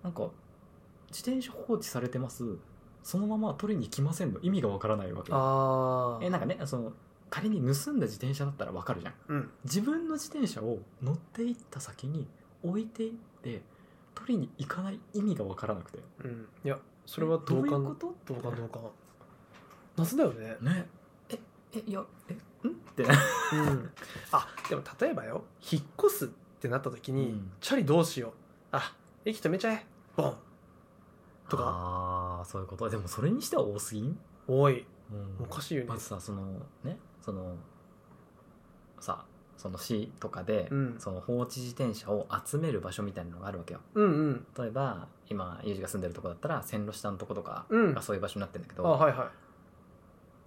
[0.04, 0.30] なんか
[1.10, 2.58] 自転車放置されてます。
[3.04, 5.32] そのまま取りに来ませんの意味がわからないわけ。
[5.32, 6.92] ああえなんかねその
[7.30, 9.14] 仮に盗んだ自転車だったらわかるじゃん。
[9.28, 9.50] うん。
[9.64, 12.28] 自分の自転車を乗っていった先に
[12.64, 13.12] 置いていっ
[13.44, 13.62] て
[14.16, 16.00] 取りに行かない意味がわからなくて。
[16.24, 16.48] うん。
[16.66, 17.82] いやそれはど同感。
[17.82, 18.34] ういうこと？
[18.36, 18.82] 同感同感。
[19.98, 20.58] 謎だよね。
[20.62, 20.88] ね。
[21.30, 21.40] え
[21.74, 22.38] えいやえん？
[22.70, 23.02] って。
[23.04, 23.10] うん。
[24.32, 25.44] あでも例えばよ。
[25.72, 26.28] 引っ越すっ
[26.60, 27.52] てなった時に、うん。
[27.60, 28.32] チャリどうしよう。
[28.74, 28.96] あ
[29.26, 29.88] 駅止めちゃえ。
[30.16, 30.38] ボン。
[31.50, 31.64] とか。
[31.66, 32.88] ああそういうこと？
[32.88, 34.86] でもそれにしては多すぎん、おい。
[35.12, 35.44] うん。
[35.44, 35.88] おかしいよね。
[35.90, 36.46] まずさその
[36.84, 37.56] ねその
[39.00, 39.26] さ
[39.60, 40.96] その市とかで、うん。
[41.00, 43.82] その放置自転車を集める場所みたいなのがあるわけよ。
[43.94, 44.46] うんうん。
[44.58, 47.94] 例えば今ユージが住んでるとこだったら線路下のとことかうん。
[47.94, 49.28] がそういう場所になってるんだけあど、はいはい。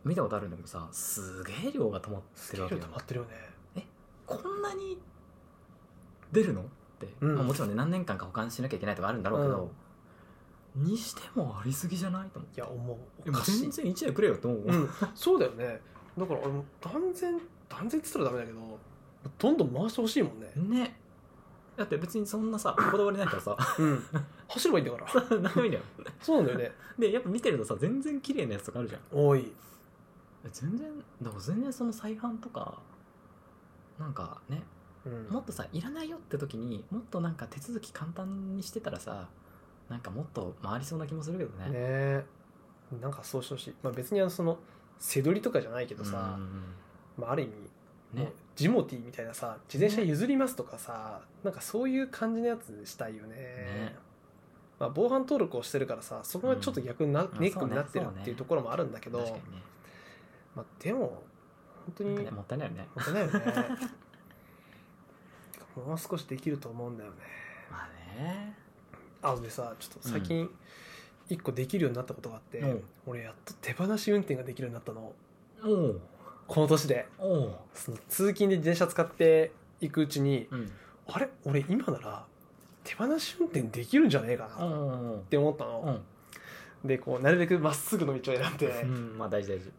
[0.09, 3.87] 見たことあるんだけどさすげえ量が止まってるわけよ溜まってるよね。
[4.27, 4.99] こんなに
[6.33, 6.63] 出るの？
[6.63, 6.65] っ
[6.99, 7.35] て、うん。
[7.35, 9.71] まあ、もちろんね何年間か保管しなきゃいけないとかあるんだろうけど、
[10.75, 12.61] にしてもありすぎじゃないと思って。
[12.61, 13.25] いや思う。
[13.25, 13.61] でもおかしい。
[13.61, 14.89] 全然1台くれよって思う、うん。
[15.15, 15.81] そうだよね。
[16.17, 18.59] だから俺も断然断然っつったらダメだけど
[19.39, 20.53] どんどん回してほしいもんね。
[20.57, 20.97] ね。
[21.77, 23.57] だって別にそんなさ こだわりないからさ。
[23.79, 24.03] うん。
[24.49, 25.23] 走ればいいんだから。
[25.41, 25.85] 何でもいいんだよ。
[26.21, 26.73] そうなんだよね。
[26.99, 29.01] でやっぱ見てるとさ全然綺麗なやつとかあるじゃん。
[29.13, 29.53] おい。
[30.51, 30.89] 全然
[31.23, 32.81] だから全然その再販とか
[33.99, 34.63] なんかね
[35.07, 35.29] うん。
[35.29, 39.29] もっとさいらないよって時にもっとなんか手続き簡単にしてたらさ
[39.89, 41.67] なんかもっと回りそうな気もするけどね。
[41.67, 41.71] ね。
[41.75, 42.27] え
[43.01, 44.59] なんかそうしてほしい、まあ、別にあのその
[44.99, 46.39] 背取りとかじゃないけどさ、
[47.17, 47.53] まあ、ある意味
[48.13, 48.33] ね。
[48.55, 53.37] ジモティーみたいなさ自転車譲りますとかさ、なんかそういう感じのやつしたいよね。
[53.37, 53.97] ね。
[54.79, 57.31] まあ、防犯登録をしてるからさそこがちょっと逆にな、ん。
[57.39, 59.63] ネックになってるっていうところもあるんだけど、確かにね。
[60.55, 61.23] まあ、でも
[61.87, 62.89] 本当になんかねもったいないよね。
[62.95, 63.41] もったいないよね。
[65.87, 67.17] もう少しできると思うんだよね。
[67.71, 68.57] まあね。
[69.23, 70.51] あでさちょっと最近
[71.29, 72.67] 一個できるようになったことがあって、う。
[72.67, 75.13] ん俺やっと手放し運転ができるようになったの。
[75.65, 76.01] おう
[76.53, 77.09] この年で。
[77.73, 80.71] その通勤で自転車使っていくうちにうん。
[81.07, 81.29] あれ？
[81.45, 82.25] 俺今なら
[82.85, 85.15] 手放し運転できるんじゃねえかな。
[85.17, 86.01] って思ったの、
[86.85, 88.91] でこうなるべくまっすぐの道を選んで、うん。
[88.91, 89.73] うんまあ大事大事。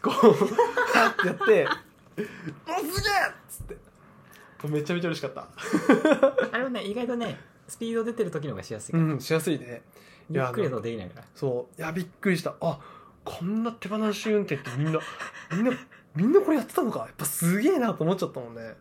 [0.00, 1.66] こうファッてやって
[2.70, 4.68] 「おすげえ!」っつって。
[4.68, 5.48] めちゃめちゃ嬉しかった。
[6.52, 9.82] あれはね意外とねスピード出てる時の方がしやすいから、うんしやすいね。
[10.30, 11.26] ゆっくりだとできないから。
[11.34, 11.80] そう。
[11.80, 12.54] いやびっくりした。
[12.60, 12.78] あ
[13.24, 15.00] こんな手放し運転ってみんな
[15.52, 15.72] みんな
[16.14, 17.00] みんなこれやってたのか？
[17.00, 18.74] やっぱすげえなと思っちゃったもんね。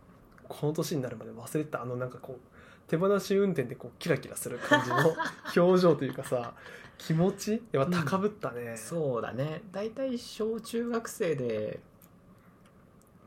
[0.47, 5.15] この年になるまで忘れてたあのなんかこう手放し運転でこうキラキラする感じの
[5.63, 6.53] 表情というかさ
[6.97, 7.61] 気持ち？
[7.71, 9.61] やっぱ高ぶったね、そうだね。
[9.71, 11.79] 大体小中学生で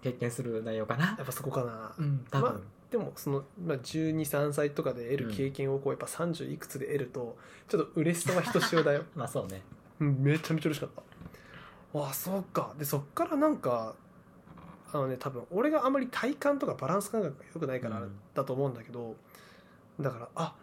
[0.02, 1.14] 経験する内容かな。
[1.16, 9.04] やっぱそこかな、うん多分、までもその、まあ、123歳とかで得る経験をこうやっぱ30いくつで得るとちょっと嬉しさはひとしおだよ。
[9.14, 9.62] まあそうね。
[9.76, 10.90] うんめちゃめちゃ嬉しかっ
[11.92, 11.98] た。
[11.98, 12.74] わあそうか。
[12.78, 13.94] でそっからなんか
[14.92, 18.12] あのね多分俺があまり体感とかバランス感覚が良くないからうん。
[18.34, 19.16] だと思うんだけど、
[20.00, 20.54] だからあ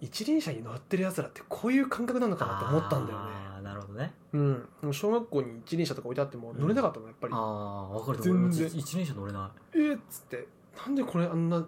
[0.00, 3.24] 一輪車に乗ってるやつらってこういう感覚なのかなって思ったんだよね。
[3.54, 4.12] ああなるほどね。
[4.32, 4.68] うん。
[4.92, 7.36] 小学校に一輪車とか置いてあっても乗れなかったのやっぱり、あ
[7.92, 8.18] あ分かる。
[8.20, 8.66] 全然。
[8.66, 10.48] 一年車乗れなえーっつって
[10.86, 11.66] なんでこれあんな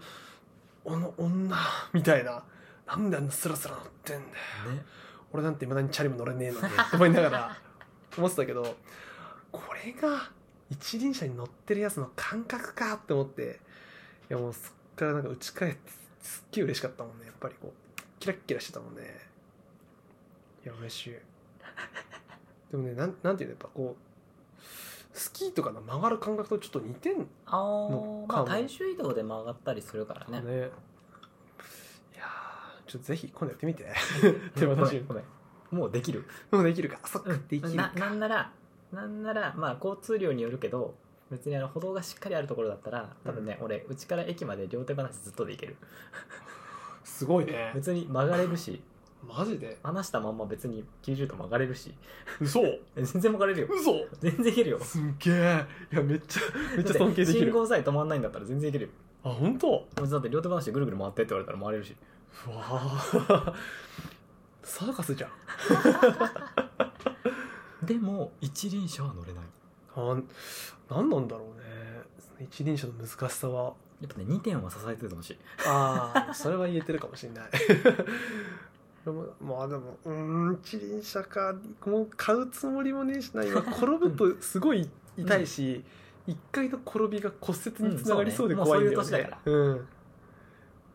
[0.87, 1.57] あの女
[1.93, 2.43] みたいな。
[2.87, 4.73] なんであんなスラスラ乗ってんだよ。
[4.73, 4.83] いね
[5.33, 7.57] 俺なんていまだにチャリも乗れねえのにって思いながら
[8.19, 8.77] 思ってたけど
[9.51, 10.31] これが
[10.71, 13.61] 一輪車に乗ってるやつの感覚かって思って
[14.31, 15.93] いやもうそっからなんか打ち返って
[16.23, 17.27] すっげえ嬉しかったもんね。
[17.27, 19.03] やっぱりこうキラッキラしてたもんね。
[20.65, 21.11] いや嬉しい。
[22.71, 30.33] でもねなんなんていうのやっぱこうスキーとかの曲がる感覚とちょっと似てんねあーまあのかも体重移動で曲がったりするからね。
[30.33, 30.71] いやー
[32.93, 33.87] ちょっとぜひ今度やってみて。
[34.55, 35.25] 手渡しごめん
[35.71, 36.27] もうできる。
[36.51, 36.99] もうできるか。
[37.07, 37.33] そっか。
[37.49, 37.75] できる。
[37.75, 38.53] なかなんなら
[38.93, 40.95] なんならまあ交通量によるけど
[41.31, 45.77] 別にあの歩道がしっかりあるところだったら多分ね、俺うちから駅まで両手放しずっとで行ける。
[47.05, 47.73] すごいね。
[47.75, 48.83] 別に曲がれるし。
[49.27, 49.79] マジで？
[49.83, 51.95] 離したまんま別に90度曲がれるし。
[52.39, 52.61] 嘘。
[52.61, 53.69] え 全然曲がれるよ。
[53.71, 54.07] 嘘。
[54.21, 54.81] 全然いけるよ。
[54.81, 55.65] すっげえ。
[55.93, 56.43] いやめっちゃ
[56.77, 58.91] めっちゃ尊敬でき信る号さえ止まんないんだったら全然いけるよ。
[59.25, 59.87] あ本当？
[59.95, 61.97] だって両手放しでぐるぐる回ってって言われたら回れるし
[62.47, 63.55] うわー。
[64.63, 65.31] サーカスじゃん。
[67.87, 69.45] でも一輪車は乗れない。
[69.95, 70.17] あ
[70.91, 72.45] 何なんだろうね。
[72.45, 73.75] 一輪車の難しさは。
[74.01, 77.45] やっぱね2点は支えててほしいああそれは言えてるかもしれない。
[79.05, 81.55] でもまあでもうーん一輪車か。
[81.87, 83.45] もう買うつもりもねえしな。
[83.45, 85.85] 今転ぶとすごい痛いし
[86.27, 89.89] 一、回の転びが骨折につながりそうでうん怖いんだよそうねねもううん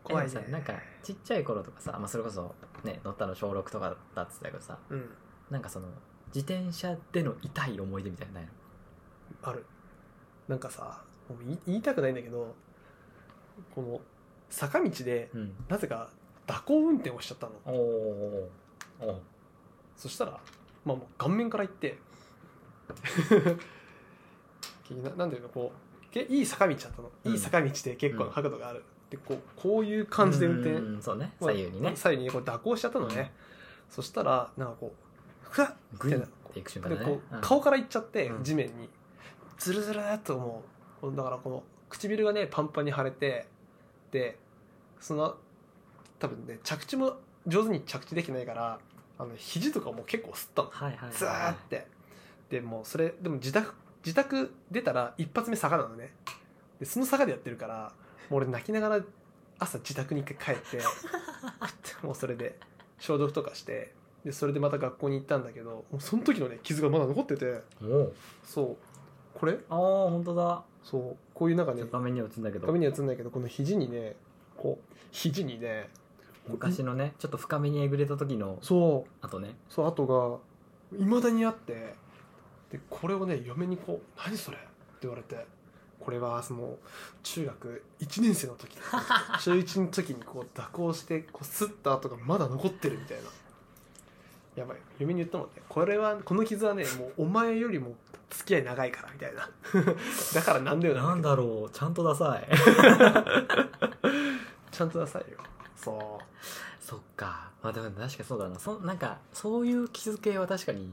[0.08, 5.08] 怖いねなんかちっちゃい頃とかさ、まあ、それこそね乗ったの小6とかだってたけどさうん。
[5.50, 5.88] なんかその
[6.34, 8.48] 自転車での痛い思い出みたいなのない
[9.42, 9.48] の？
[9.50, 9.64] ある。
[10.48, 11.02] なんかさ
[11.66, 12.54] 言いたくないんだけど
[13.74, 14.00] この
[14.50, 15.54] 坂道でうん。
[15.68, 16.10] なぜか
[16.46, 17.52] 蛇行運転をしちゃったの。
[17.66, 18.50] おお
[19.00, 19.22] おお
[19.96, 20.32] そしたら
[20.84, 21.98] まあもう顔面から行って
[25.02, 25.78] ななんていうのこう
[26.10, 31.32] けいい坂道だったの、うんいい坂道で結構な角度がある、でこうこういう感じで運転うんそうね。
[31.40, 31.92] まあ左右にね。
[31.96, 33.32] 左右にこう蛇行しちゃったのね、
[33.88, 37.10] そしたらなんかこうふわっグインっていく瞬間でだね。
[37.12, 38.44] うんこう顔からいっちゃって、うん。
[38.44, 38.88] 地面に。
[39.58, 40.62] ズルズルっとも
[41.02, 41.14] う。
[41.16, 43.46] だからこの唇がねパンパンに腫れて
[44.10, 44.38] で
[45.00, 45.36] その
[46.18, 47.16] 多分ね着地も
[47.46, 48.78] 上手に着地できてないから
[49.18, 50.70] あの肘とかも結構擦ったの。
[50.70, 51.86] はいはいはいズーって。
[52.50, 56.12] でもうそれでも自宅自宅出たら一発目坂なのね。
[56.78, 57.92] でその坂でやってるから
[58.30, 59.04] もう俺泣きながら
[59.58, 60.80] 朝自宅に一回帰って
[62.06, 62.58] もうそれで
[62.98, 63.92] 消毒とかして
[64.24, 67.62] でそれでまた学校に行ったんだけどもうその時のね傷がまだ残ってて
[68.44, 68.76] そう。
[69.38, 69.58] これ？
[69.70, 70.62] ああ本当だ。
[70.82, 71.16] そう。
[71.32, 72.66] こういうなんかね画面には映んだけど。
[72.66, 74.16] 画面には映んないけどこの肘にね
[74.56, 75.88] こう肘にね
[76.48, 79.10] 昔のねちょっと深めにえぐれた時のそう。
[79.20, 79.54] あとね。
[79.68, 80.40] そうあと
[80.92, 81.94] がいまだにあって
[82.72, 84.66] でこれをね嫁にこう「何それ?」って
[85.02, 85.46] 言われて
[86.00, 86.76] これはその
[87.22, 88.76] 中学1年生の時
[89.42, 93.30] 中1の時にこう蛇行してこう擦った跡がまだ残ってるみたいな。
[94.56, 94.78] やばい。
[94.98, 95.62] 嫁に言ったもんね。
[95.68, 97.94] これはこの傷はねもうお前よりも
[98.30, 99.48] 付き合い長いからみたいな。
[100.34, 100.94] だからなんだよ。
[100.94, 101.70] なんだろう。
[101.70, 102.48] ちゃんとダサい。
[104.70, 105.38] ちゃんとなさいよ。
[105.76, 106.20] そ
[106.80, 107.50] そっか。
[107.62, 108.58] まあでも確かにそうだな。
[108.58, 110.84] そなんかそういう傷系は確かに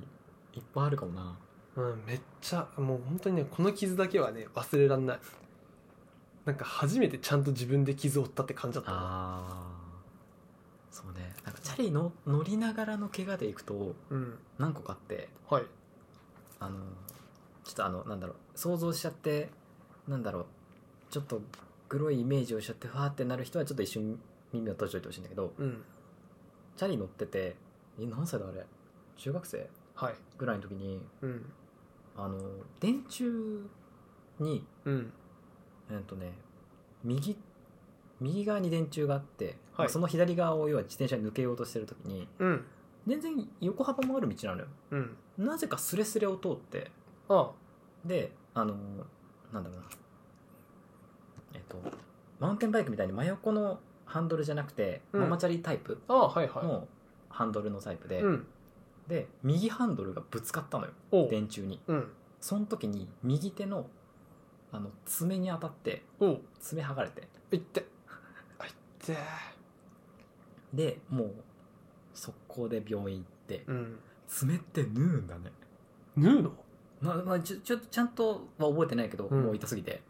[0.54, 1.36] いっぱいあるかもな
[1.76, 5.20] う、うん、めっちゃもう本当にねこの傷だけはね忘れらんない。
[6.46, 8.92] なんか初めてちゃんと自分で傷を負ったって感じだった。
[8.92, 9.76] なああ
[10.92, 11.34] そうね。
[11.44, 14.38] なんかチャリの乗りながらの怪我でいくとうん。
[14.58, 15.64] 何個かあってはい。
[16.60, 16.78] あの
[17.64, 19.50] ちょっとあのなんだろう想像しちゃって
[20.08, 20.46] なんだろう
[21.10, 21.42] ちょっと
[21.90, 24.20] グロいイメージをしちゃってファーってなる人はちょっと一瞬
[24.54, 25.84] 耳を閉じといてほしいんだけどうん。
[26.78, 27.56] チャリ乗ってて
[28.00, 28.66] え何歳だあれ？
[29.18, 29.70] 中学生？
[29.96, 30.16] はい。
[30.38, 31.46] ぐらいの時にうん
[32.18, 32.40] あの
[32.80, 33.30] 電柱
[34.40, 35.14] にうん。
[35.92, 36.32] えっとね
[37.04, 37.38] 右
[38.20, 39.90] 右側に電柱があって、はい。
[39.90, 42.66] その左側を要は自転車に抜けようとしてる時にうん。
[43.08, 44.68] 全然横幅もある道なのよ。
[44.92, 45.18] うん。
[45.38, 46.90] なぜかスレスレを通って
[47.30, 47.52] あ。
[48.04, 48.74] であの
[49.54, 49.84] なんだろうな。
[51.54, 51.78] えっと
[52.40, 55.22] マウンテンバイクみたいに真横のハンドルじゃなくて、うん。
[55.22, 56.66] ママチャリタイプああはいはい。
[56.66, 56.88] の
[57.30, 58.48] ハンドルのタイプで、うん
[59.08, 61.30] で右ハンドルがぶつかったのよおう。
[61.30, 61.80] 電柱に。
[61.88, 62.12] うん。
[62.42, 63.88] その時に右手の
[64.72, 66.42] あの爪に当たっておう。
[66.60, 67.28] 爪剥がれて。
[67.52, 67.60] いっ。
[67.60, 67.86] て
[68.60, 68.72] あいっ。
[69.06, 69.16] て
[70.74, 71.34] でもう
[72.14, 74.00] 速攻で病院行ってうん。
[74.28, 75.52] 爪って縫うんだね。
[76.18, 76.52] 縫うの？
[77.02, 79.44] まあ、まあ、ちょちょっとちゃんとは覚えてないけど、うん。
[79.44, 80.02] もう痛すぎて。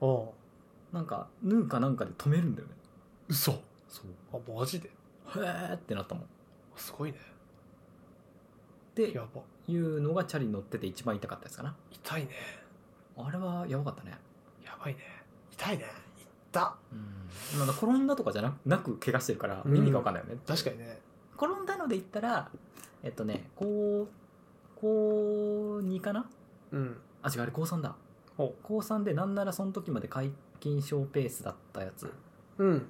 [0.93, 2.73] なんか縫うかなんかで止めるんだよね。
[3.27, 3.51] 嘘。
[3.89, 4.05] そう。
[4.33, 4.87] あマジで？
[4.87, 4.91] へ
[5.71, 6.25] えってなったもん。
[6.77, 7.17] すごいね
[8.95, 9.41] でやば。
[9.67, 11.75] いうのがチャリ乗ってて一番痛かったやつかな。
[11.91, 12.29] 痛いね。
[13.17, 14.17] あれはやばかったね。
[14.63, 14.99] やばいね。
[15.51, 15.85] 痛いね。
[16.51, 17.59] 痛うん。
[17.59, 20.99] なんか転んだとかじゃななく怪我してるからうん意味が分かんないよね、確かにね。
[21.37, 22.49] 転んだので言ったら
[23.03, 26.25] えっとねこうこう2かな？
[26.71, 26.97] うん。
[27.21, 27.95] あ違うあれ高3だ。
[28.37, 30.29] お高3でなんならその時まで皆
[30.59, 32.11] 勤賞ペースだったやつ。
[32.57, 32.87] うん。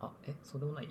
[0.00, 0.88] あえそうでもない？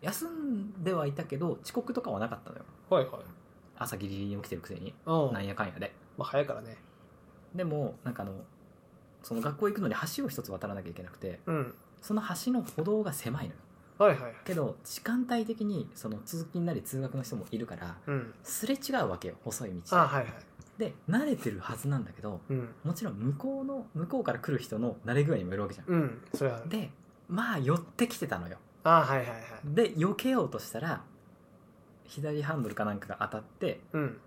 [0.00, 2.64] 休んではいたけど遅刻とかはなかったのよ。
[2.90, 3.14] はいはい。
[3.78, 4.94] 朝ギリギリに起きてるくせに。
[5.06, 5.32] うん。
[5.32, 5.92] なんやかんやで。
[6.16, 6.76] まあ早いからね。
[7.54, 8.32] でもなんかあの
[9.22, 11.74] その学校行くのに橋を一つ渡らなきゃいけなくてうん。
[12.00, 13.56] その橋の歩道が狭いのよ。
[13.98, 14.34] はいはい。
[14.44, 18.34] けど時間帯的にその通勤なり通学の人もいるからうん。
[18.42, 19.96] すれ違うわけよ細い道。
[19.96, 20.34] あはいはい。
[20.78, 22.68] で慣れてるはずなんだけどうん。
[22.84, 25.86] もちろん向こうの向こうから来る人の慣れ具合にもよるわけじゃん。
[25.88, 26.20] うん。
[26.34, 26.90] それはで
[27.28, 29.40] まあ寄ってきてたのよあはいはいはい。
[29.64, 31.02] で避けようとしたら
[32.04, 34.18] 左ハンドルかなんかが当たってうん。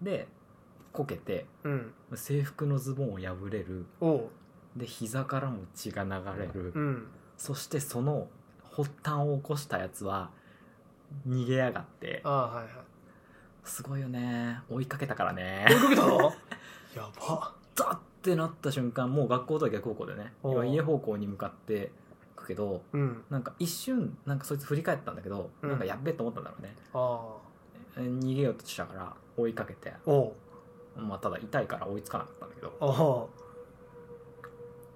[0.00, 0.28] で
[0.92, 1.92] こけてうん。
[2.14, 3.86] 制服のズボンを破れる。
[4.00, 4.28] おう。
[4.76, 7.06] で膝からも血が流れる、うん。
[7.36, 8.28] そしてその
[8.72, 10.30] 発端を起こしたやつは
[11.28, 12.20] 逃げやがって。
[12.24, 12.74] あはいはい。
[13.64, 14.60] すごいよね。
[14.68, 15.66] 追いかけたからね。
[15.68, 16.18] 追いかけたの？
[16.94, 17.54] やば。
[17.74, 20.52] ザッってなった瞬間もう学校とは逆方向でねおう。
[20.52, 21.90] 今家方向に向かって
[22.34, 23.24] くけどうん。
[23.30, 25.70] なんか一瞬なんかそいつ振り返ったんだけど、うん。
[25.70, 26.74] なんかやっべえと思ったんだろうね。
[27.96, 29.92] 逃げようとしたから追いかけて
[30.96, 32.72] まあただ痛いから追いつかなかったんだけど。
[32.80, 33.30] お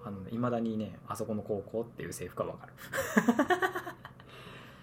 [0.05, 0.11] あ。
[0.11, 2.73] のいまだにねあそこの高校っていう制服はわかる、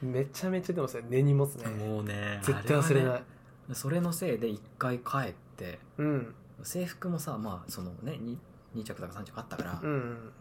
[0.03, 1.69] う めちゃめちゃでもそれ根に持つね。
[1.69, 2.41] もうね。
[2.43, 3.13] 絶対忘れない。
[3.15, 3.25] ね
[3.73, 6.35] それのせいで一回帰ってうん。
[6.63, 8.37] 制服もさまあそのね 2,
[8.77, 10.33] 2着とか3着あったから、うん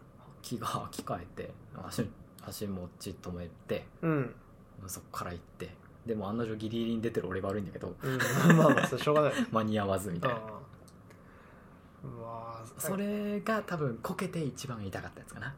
[0.46, 1.50] 気が着替えて
[1.88, 2.08] 足
[2.40, 4.34] 足もち止めてうん。
[4.86, 5.70] そっから行って
[6.06, 8.18] でも案の定ギリギリに出てる俺が悪いんだけどうん。
[8.56, 9.32] まあまあそれしょうがない。
[9.50, 10.40] 間に合わずみたいな。
[12.78, 15.48] それが多分こけて一番痛かったやつかな。
[15.48, 15.54] ああ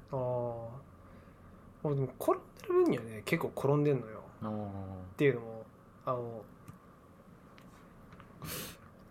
[1.82, 4.22] 俺でも転んでる分にはね結構転んでんのよ。
[5.12, 5.66] っていうのも
[6.06, 6.42] あの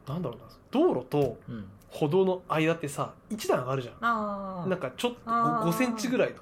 [0.08, 4.70] なんだろうな道路とうん歩道の間ってさ一段上がるじゃん。
[4.70, 5.70] なんかちょっとあー。
[5.70, 6.38] 5センチぐらいの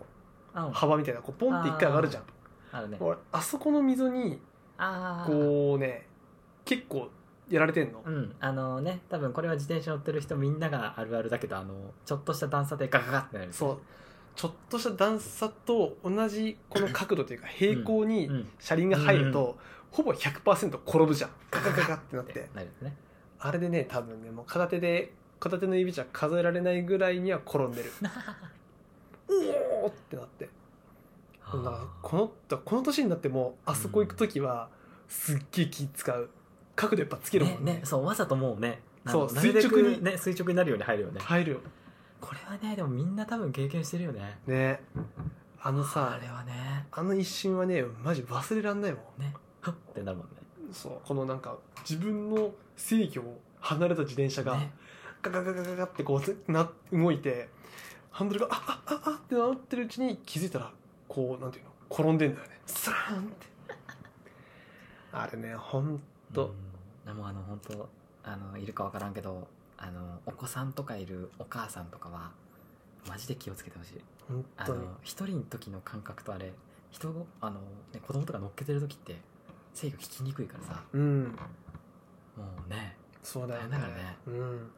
[0.54, 2.24] あ幅みたいなこうポンって一回上がるじゃん。
[2.72, 2.98] あるね。
[3.00, 4.40] 俺あそこの溝に
[4.78, 6.08] ああこうね
[6.66, 7.10] 結構
[7.50, 8.02] やられてんの。
[8.04, 8.36] うん。
[8.40, 11.74] あのね多分これは自転車乗ってる人みんながあるあるだけどあの
[12.06, 13.54] ちょっとした段差でガガガってなる。
[13.54, 13.78] そう。
[14.36, 18.48] ちょっとした段差と同じこの角度というか平行にうん。
[18.60, 19.58] 車輪が入ると、
[19.92, 21.30] ほぼ100%転ぶじゃん。
[21.52, 22.98] ガガガガってなっっててなるね。
[23.40, 25.14] あれでね多分ねもう片手で
[25.46, 27.92] 片手の指じゃ数えられないぐらいには転んでる。
[29.30, 30.50] おおってなって。
[31.46, 34.70] だからこのこの年になってもあそこ行く時は
[35.08, 36.30] すっげえ気使う。
[36.76, 37.74] 角度やっぱつけるもんね。
[37.74, 40.04] ねねそうわざともうねそう垂直に。
[40.04, 41.22] ね垂直になるように入るよね。
[41.22, 41.60] 入るよ。
[42.20, 44.40] これはねでもみんな多分経験してるよね。
[44.48, 44.82] ね。
[45.62, 46.88] あのさあれはね。
[46.92, 49.22] あの一瞬はねマジ忘れらんないもん。
[49.22, 49.36] ね。
[49.62, 50.34] ふっってなるもんね。
[50.72, 51.56] そうこのなんか
[51.88, 54.72] 自分の制御を離れた自転車がね
[55.30, 57.50] ガガガガガガってこうな動いて
[58.12, 60.72] ハンドルがああああってなってるうちに気づいたら
[61.08, 63.48] こうなんていうの転んでんだよねスラーンって
[65.12, 66.00] あれねほん
[66.34, 67.90] とうんでもあの本当
[68.24, 72.32] あのいるかわからんけどあのお子さんとかいるお母さんとかは
[73.08, 73.94] マジで気をつけてほしい
[74.58, 76.52] あの一人の時の感覚とあれ
[76.92, 77.60] 人あの、
[77.94, 79.16] ね、子供とか乗っけてる時って
[79.74, 81.38] 制御聞きにくいからさうん
[82.36, 84.72] もうねそうだよねだからねうん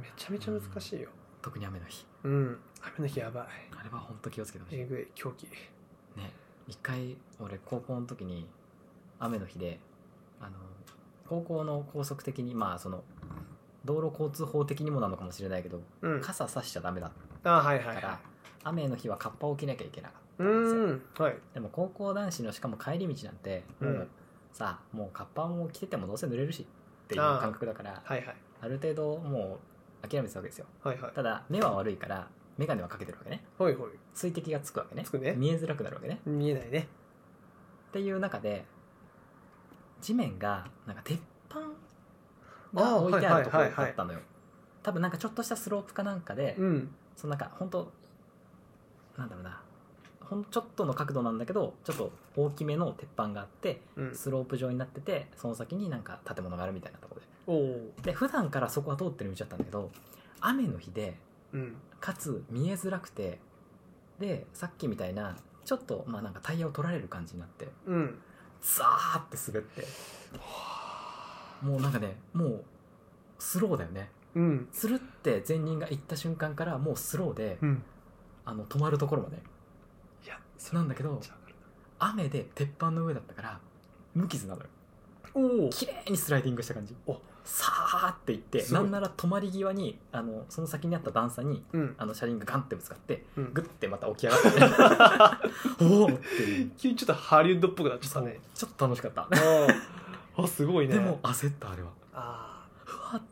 [0.00, 1.08] めちゃめちゃ難しいよ。
[1.42, 2.06] 特に雨の日。
[2.24, 2.58] うん。
[2.82, 3.44] 雨の日やばい。
[3.78, 4.80] あれは本当気をつけてほしい。
[4.80, 5.44] えぐい狂気。
[5.44, 6.32] ね
[6.68, 8.46] 一回俺高校の時に
[9.18, 9.78] 雨の日で
[10.40, 10.52] あの
[11.28, 13.02] 高校の高速的にまあその
[13.84, 16.20] 道路交通法的にもなのかもしれないけどうん。
[16.20, 17.10] 傘さしちゃダメだっ
[17.44, 18.20] あはいはたから
[18.64, 21.36] 雨の日はカッパを着なきゃいけなかったいうんはい。
[21.54, 24.08] でも高校男子のしかも帰り道なんてもう、うん。
[24.52, 28.36] さもうカッパも着ててもどうせ濡れるしっていうああ感覚だからはいはい。
[28.62, 29.69] ある程度もう
[30.02, 30.66] 諦めてたわけですよ。
[30.82, 31.12] はいはい。
[31.12, 33.42] ただ目は悪いから眼鏡はかけてるわけね。
[33.58, 33.90] ほいほい。
[34.14, 35.04] 水滴がつくわけね。
[35.04, 35.34] つくね。
[35.36, 36.20] 見えづらくなるわけね。
[36.26, 36.88] 見えないね。
[37.88, 38.64] っていう中で
[40.00, 41.60] 地面がなんか鉄板
[42.74, 44.20] が置いてあるところだったのよ。
[44.82, 46.94] 多分なんかちょっとしたスロープかなんかで、うん。
[47.16, 47.92] そのなんか本当
[49.18, 49.60] なんだろうな。
[50.20, 54.14] ほんちょっとの角度なんだけどちょっと大きめの鉄板があってうん。
[54.14, 57.26] スロープ状になっててその先になんか建物があるみたいなところで
[58.02, 59.90] で普段からそこは通ってる道だったんだけど
[60.40, 61.16] 雨の日で
[61.52, 61.76] うん。
[62.00, 63.38] かつ見えづらくて
[64.18, 68.18] でさっきみたいなちょっとまあなんかタイヤを取られる感じになってうん。
[68.62, 69.86] ザーって滑って
[71.62, 72.64] もうなんかねもう
[73.38, 74.10] スローだよね。
[74.34, 74.68] うん。
[74.70, 77.82] つるって前輪が行った瞬間からもうスローで、うん。
[78.44, 79.36] あの止まるところまで。
[80.24, 80.38] いや
[80.72, 81.20] なんだけど
[81.98, 83.60] 雨で鉄板の上だったから
[84.14, 84.66] 無傷なのよ。
[85.34, 86.94] おお綺麗にスライディングした感じ。
[87.06, 91.94] おさーっていってすごないんなら止まり際にあのその先にあった段差にうん。
[91.98, 93.52] あの車輪がガンってぶつかってうん。
[93.52, 95.38] グッてまた起き上がっ
[95.78, 96.70] て おおっていう。
[96.76, 98.40] 急にちょっとハリウッドっぽくなっちゃったね。
[98.54, 99.22] ちょっと楽しかった。
[99.26, 99.74] あー
[100.36, 100.94] あすごいね。
[100.94, 101.88] でも焦ったあれは。
[102.14, 102.66] あ
[103.12, 103.22] うわ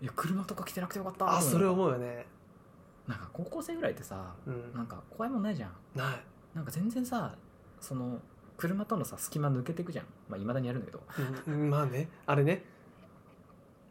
[0.00, 1.26] いや車とか来てなくてよかった。
[1.26, 2.26] ーあそれう思うよね。
[3.06, 4.72] なんか高校生ぐらいってさうん。
[4.74, 5.72] なんか怖いもんないじゃん。
[5.94, 6.24] ない。
[6.54, 7.34] なんか全然さ
[7.80, 8.20] その
[8.56, 10.06] 車とのさ隙間抜けていくじゃん。
[10.28, 11.02] まあいまだにやるんだけど。
[11.48, 12.08] うんまあね。
[12.26, 12.64] あれね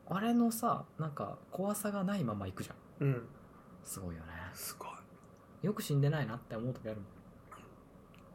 [0.09, 3.07] あれのさなんか怖さがないまま行くじゃん。
[3.07, 3.27] うん。
[3.83, 4.27] すごいよね。
[4.53, 4.89] すごい。
[5.65, 7.05] よく死んでないなって思う時あるもん。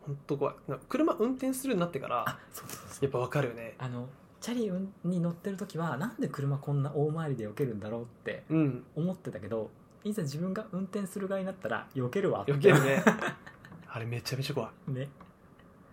[0.06, 0.54] 本当怖い。
[0.68, 3.04] な車運転するようになってからあそうそうそう。
[3.04, 3.74] やっぱわかるよね。
[3.78, 4.08] あの
[4.40, 4.70] チャリ
[5.04, 8.84] に乗ってる時はなんで車こんな大回りで避けるんだろうってうん。
[8.96, 9.70] 思ってたけど
[10.04, 12.52] いざ自分が運転する側になったら避けるわって。
[12.54, 13.02] 避けるね。
[13.90, 14.92] あれめちゃめちゃ怖い。
[14.92, 15.08] ね。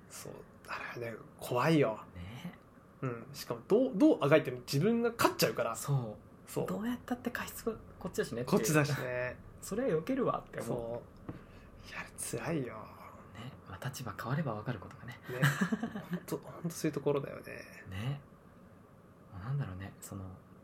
[0.09, 0.33] そう。
[0.67, 1.99] あれね怖いよ。
[2.14, 2.14] ね
[3.01, 3.25] うん。
[3.33, 5.75] しかもどうどうあがいても自分が勝っちゃうから。
[5.75, 6.51] そう。
[6.51, 6.65] そう。
[6.67, 9.35] どうやったって過失はこっちだしねこっちだしね。
[9.61, 10.67] それは避けるわって思う。
[10.67, 11.01] そ
[11.89, 11.89] う。
[11.89, 12.73] いや辛いよ。
[13.33, 13.51] ね。
[13.69, 15.19] まあ、立場変われば分かることがね。
[15.29, 15.41] ね。
[16.11, 17.43] 本当本当そういうところだよね。
[17.89, 18.21] ね。
[19.33, 19.93] もうなんだろうね。
[20.01, 20.23] その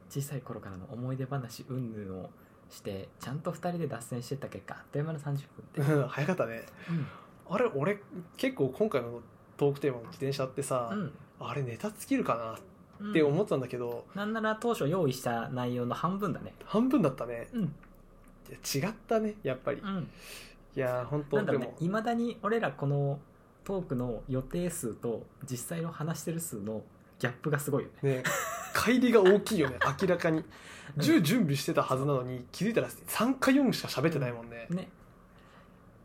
[0.10, 2.30] 小さい頃からの思い出話云々を
[2.70, 5.38] してちゃんと2人で脱線してった結果あっという間の30分っ
[5.74, 6.00] て、う。
[6.06, 6.66] ん早かったね。
[7.50, 8.02] あれ俺
[8.38, 9.22] 結構今回の
[9.58, 11.14] トークテーマの自転車ってさ、うん
[11.50, 12.60] あれネタ尽きるかな
[13.06, 13.12] うん。
[13.12, 16.54] って思ったんだけど、なんなら当初用意した内容の半分だね。
[16.66, 17.48] 半分だったね。
[17.54, 20.08] うん、違ったねやっぱり、いうん、
[20.76, 23.20] や本当なんだねいまだに俺らこの
[23.64, 26.84] トークの予定数と実際の話してる数の
[27.20, 28.18] ギャップがすごいよね。
[28.18, 28.24] ね
[28.74, 30.39] 乖離が大きいよね 明らかに。
[30.39, 30.46] うん
[30.98, 34.89] 10準備してたはずなのに気づいたら3か4しか喋ってないもんね、ね。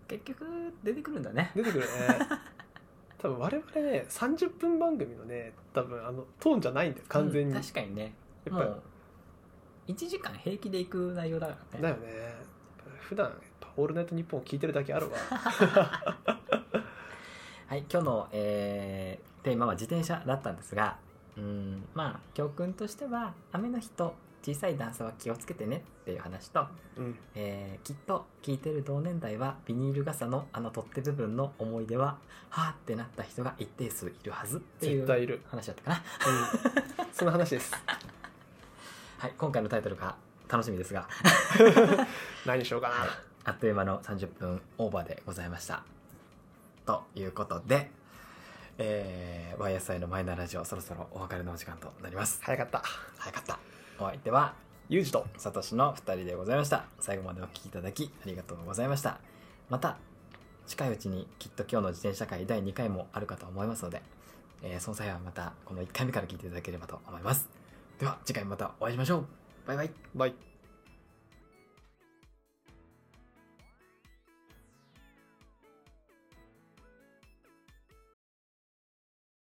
[0.06, 0.46] 結局
[0.84, 1.50] 出てくるんだね。
[1.54, 1.86] 出てくるね
[3.18, 8.14] 多分我々ね30分番組のね多分あのトーンじゃないんだよ完全に、うん確かにね。
[8.44, 8.82] やっぱもう
[9.88, 11.82] 1時間平気で行く内容だからね。
[11.82, 12.34] だよね
[13.00, 15.16] 普段やっぱ「オールナイトニッポン」聞いてるだけあるわ。
[17.68, 20.98] はい今日の、えーテーマは自転車だったんですが
[21.36, 26.66] うんまあ教訓としては雨の日と小さい段差は気をつけてねっていう話と、
[26.96, 27.18] うん。
[27.34, 32.18] えーきっと聞いてる同年代はビニール傘のあの取っ手部分の思い出は
[32.50, 35.96] はーってなった人が一定数いるはずっていう話だったかな。
[37.02, 37.72] うん、その話です。
[39.18, 40.16] はい今回のタイトルが
[40.48, 41.08] 楽しみですが。
[42.46, 43.08] 何にしようかな、はい。
[43.44, 45.82] あっという間の30分オーバーでございました。
[46.84, 47.90] ということで、
[48.78, 52.40] えー、YSI のマイナーラジオそろそろお別れのお時間となります。
[52.42, 52.82] 早かった。
[53.18, 53.75] 早かった。
[53.98, 54.54] お相手は、
[54.88, 56.84] ユージとサトシの2人でございました。
[57.00, 59.18] 最後までお聞きいただきありがとうございました。
[59.68, 59.96] また、
[60.66, 64.02] 近いうちにきっと今日の自転車会第2回もあるかと思いますので、
[64.62, 67.48] えーその際はまたこの1回目から聞いていただければと思います。
[67.98, 69.26] では次回またお会いしましょう。
[69.66, 69.90] バイバイ。
[70.14, 70.55] バイ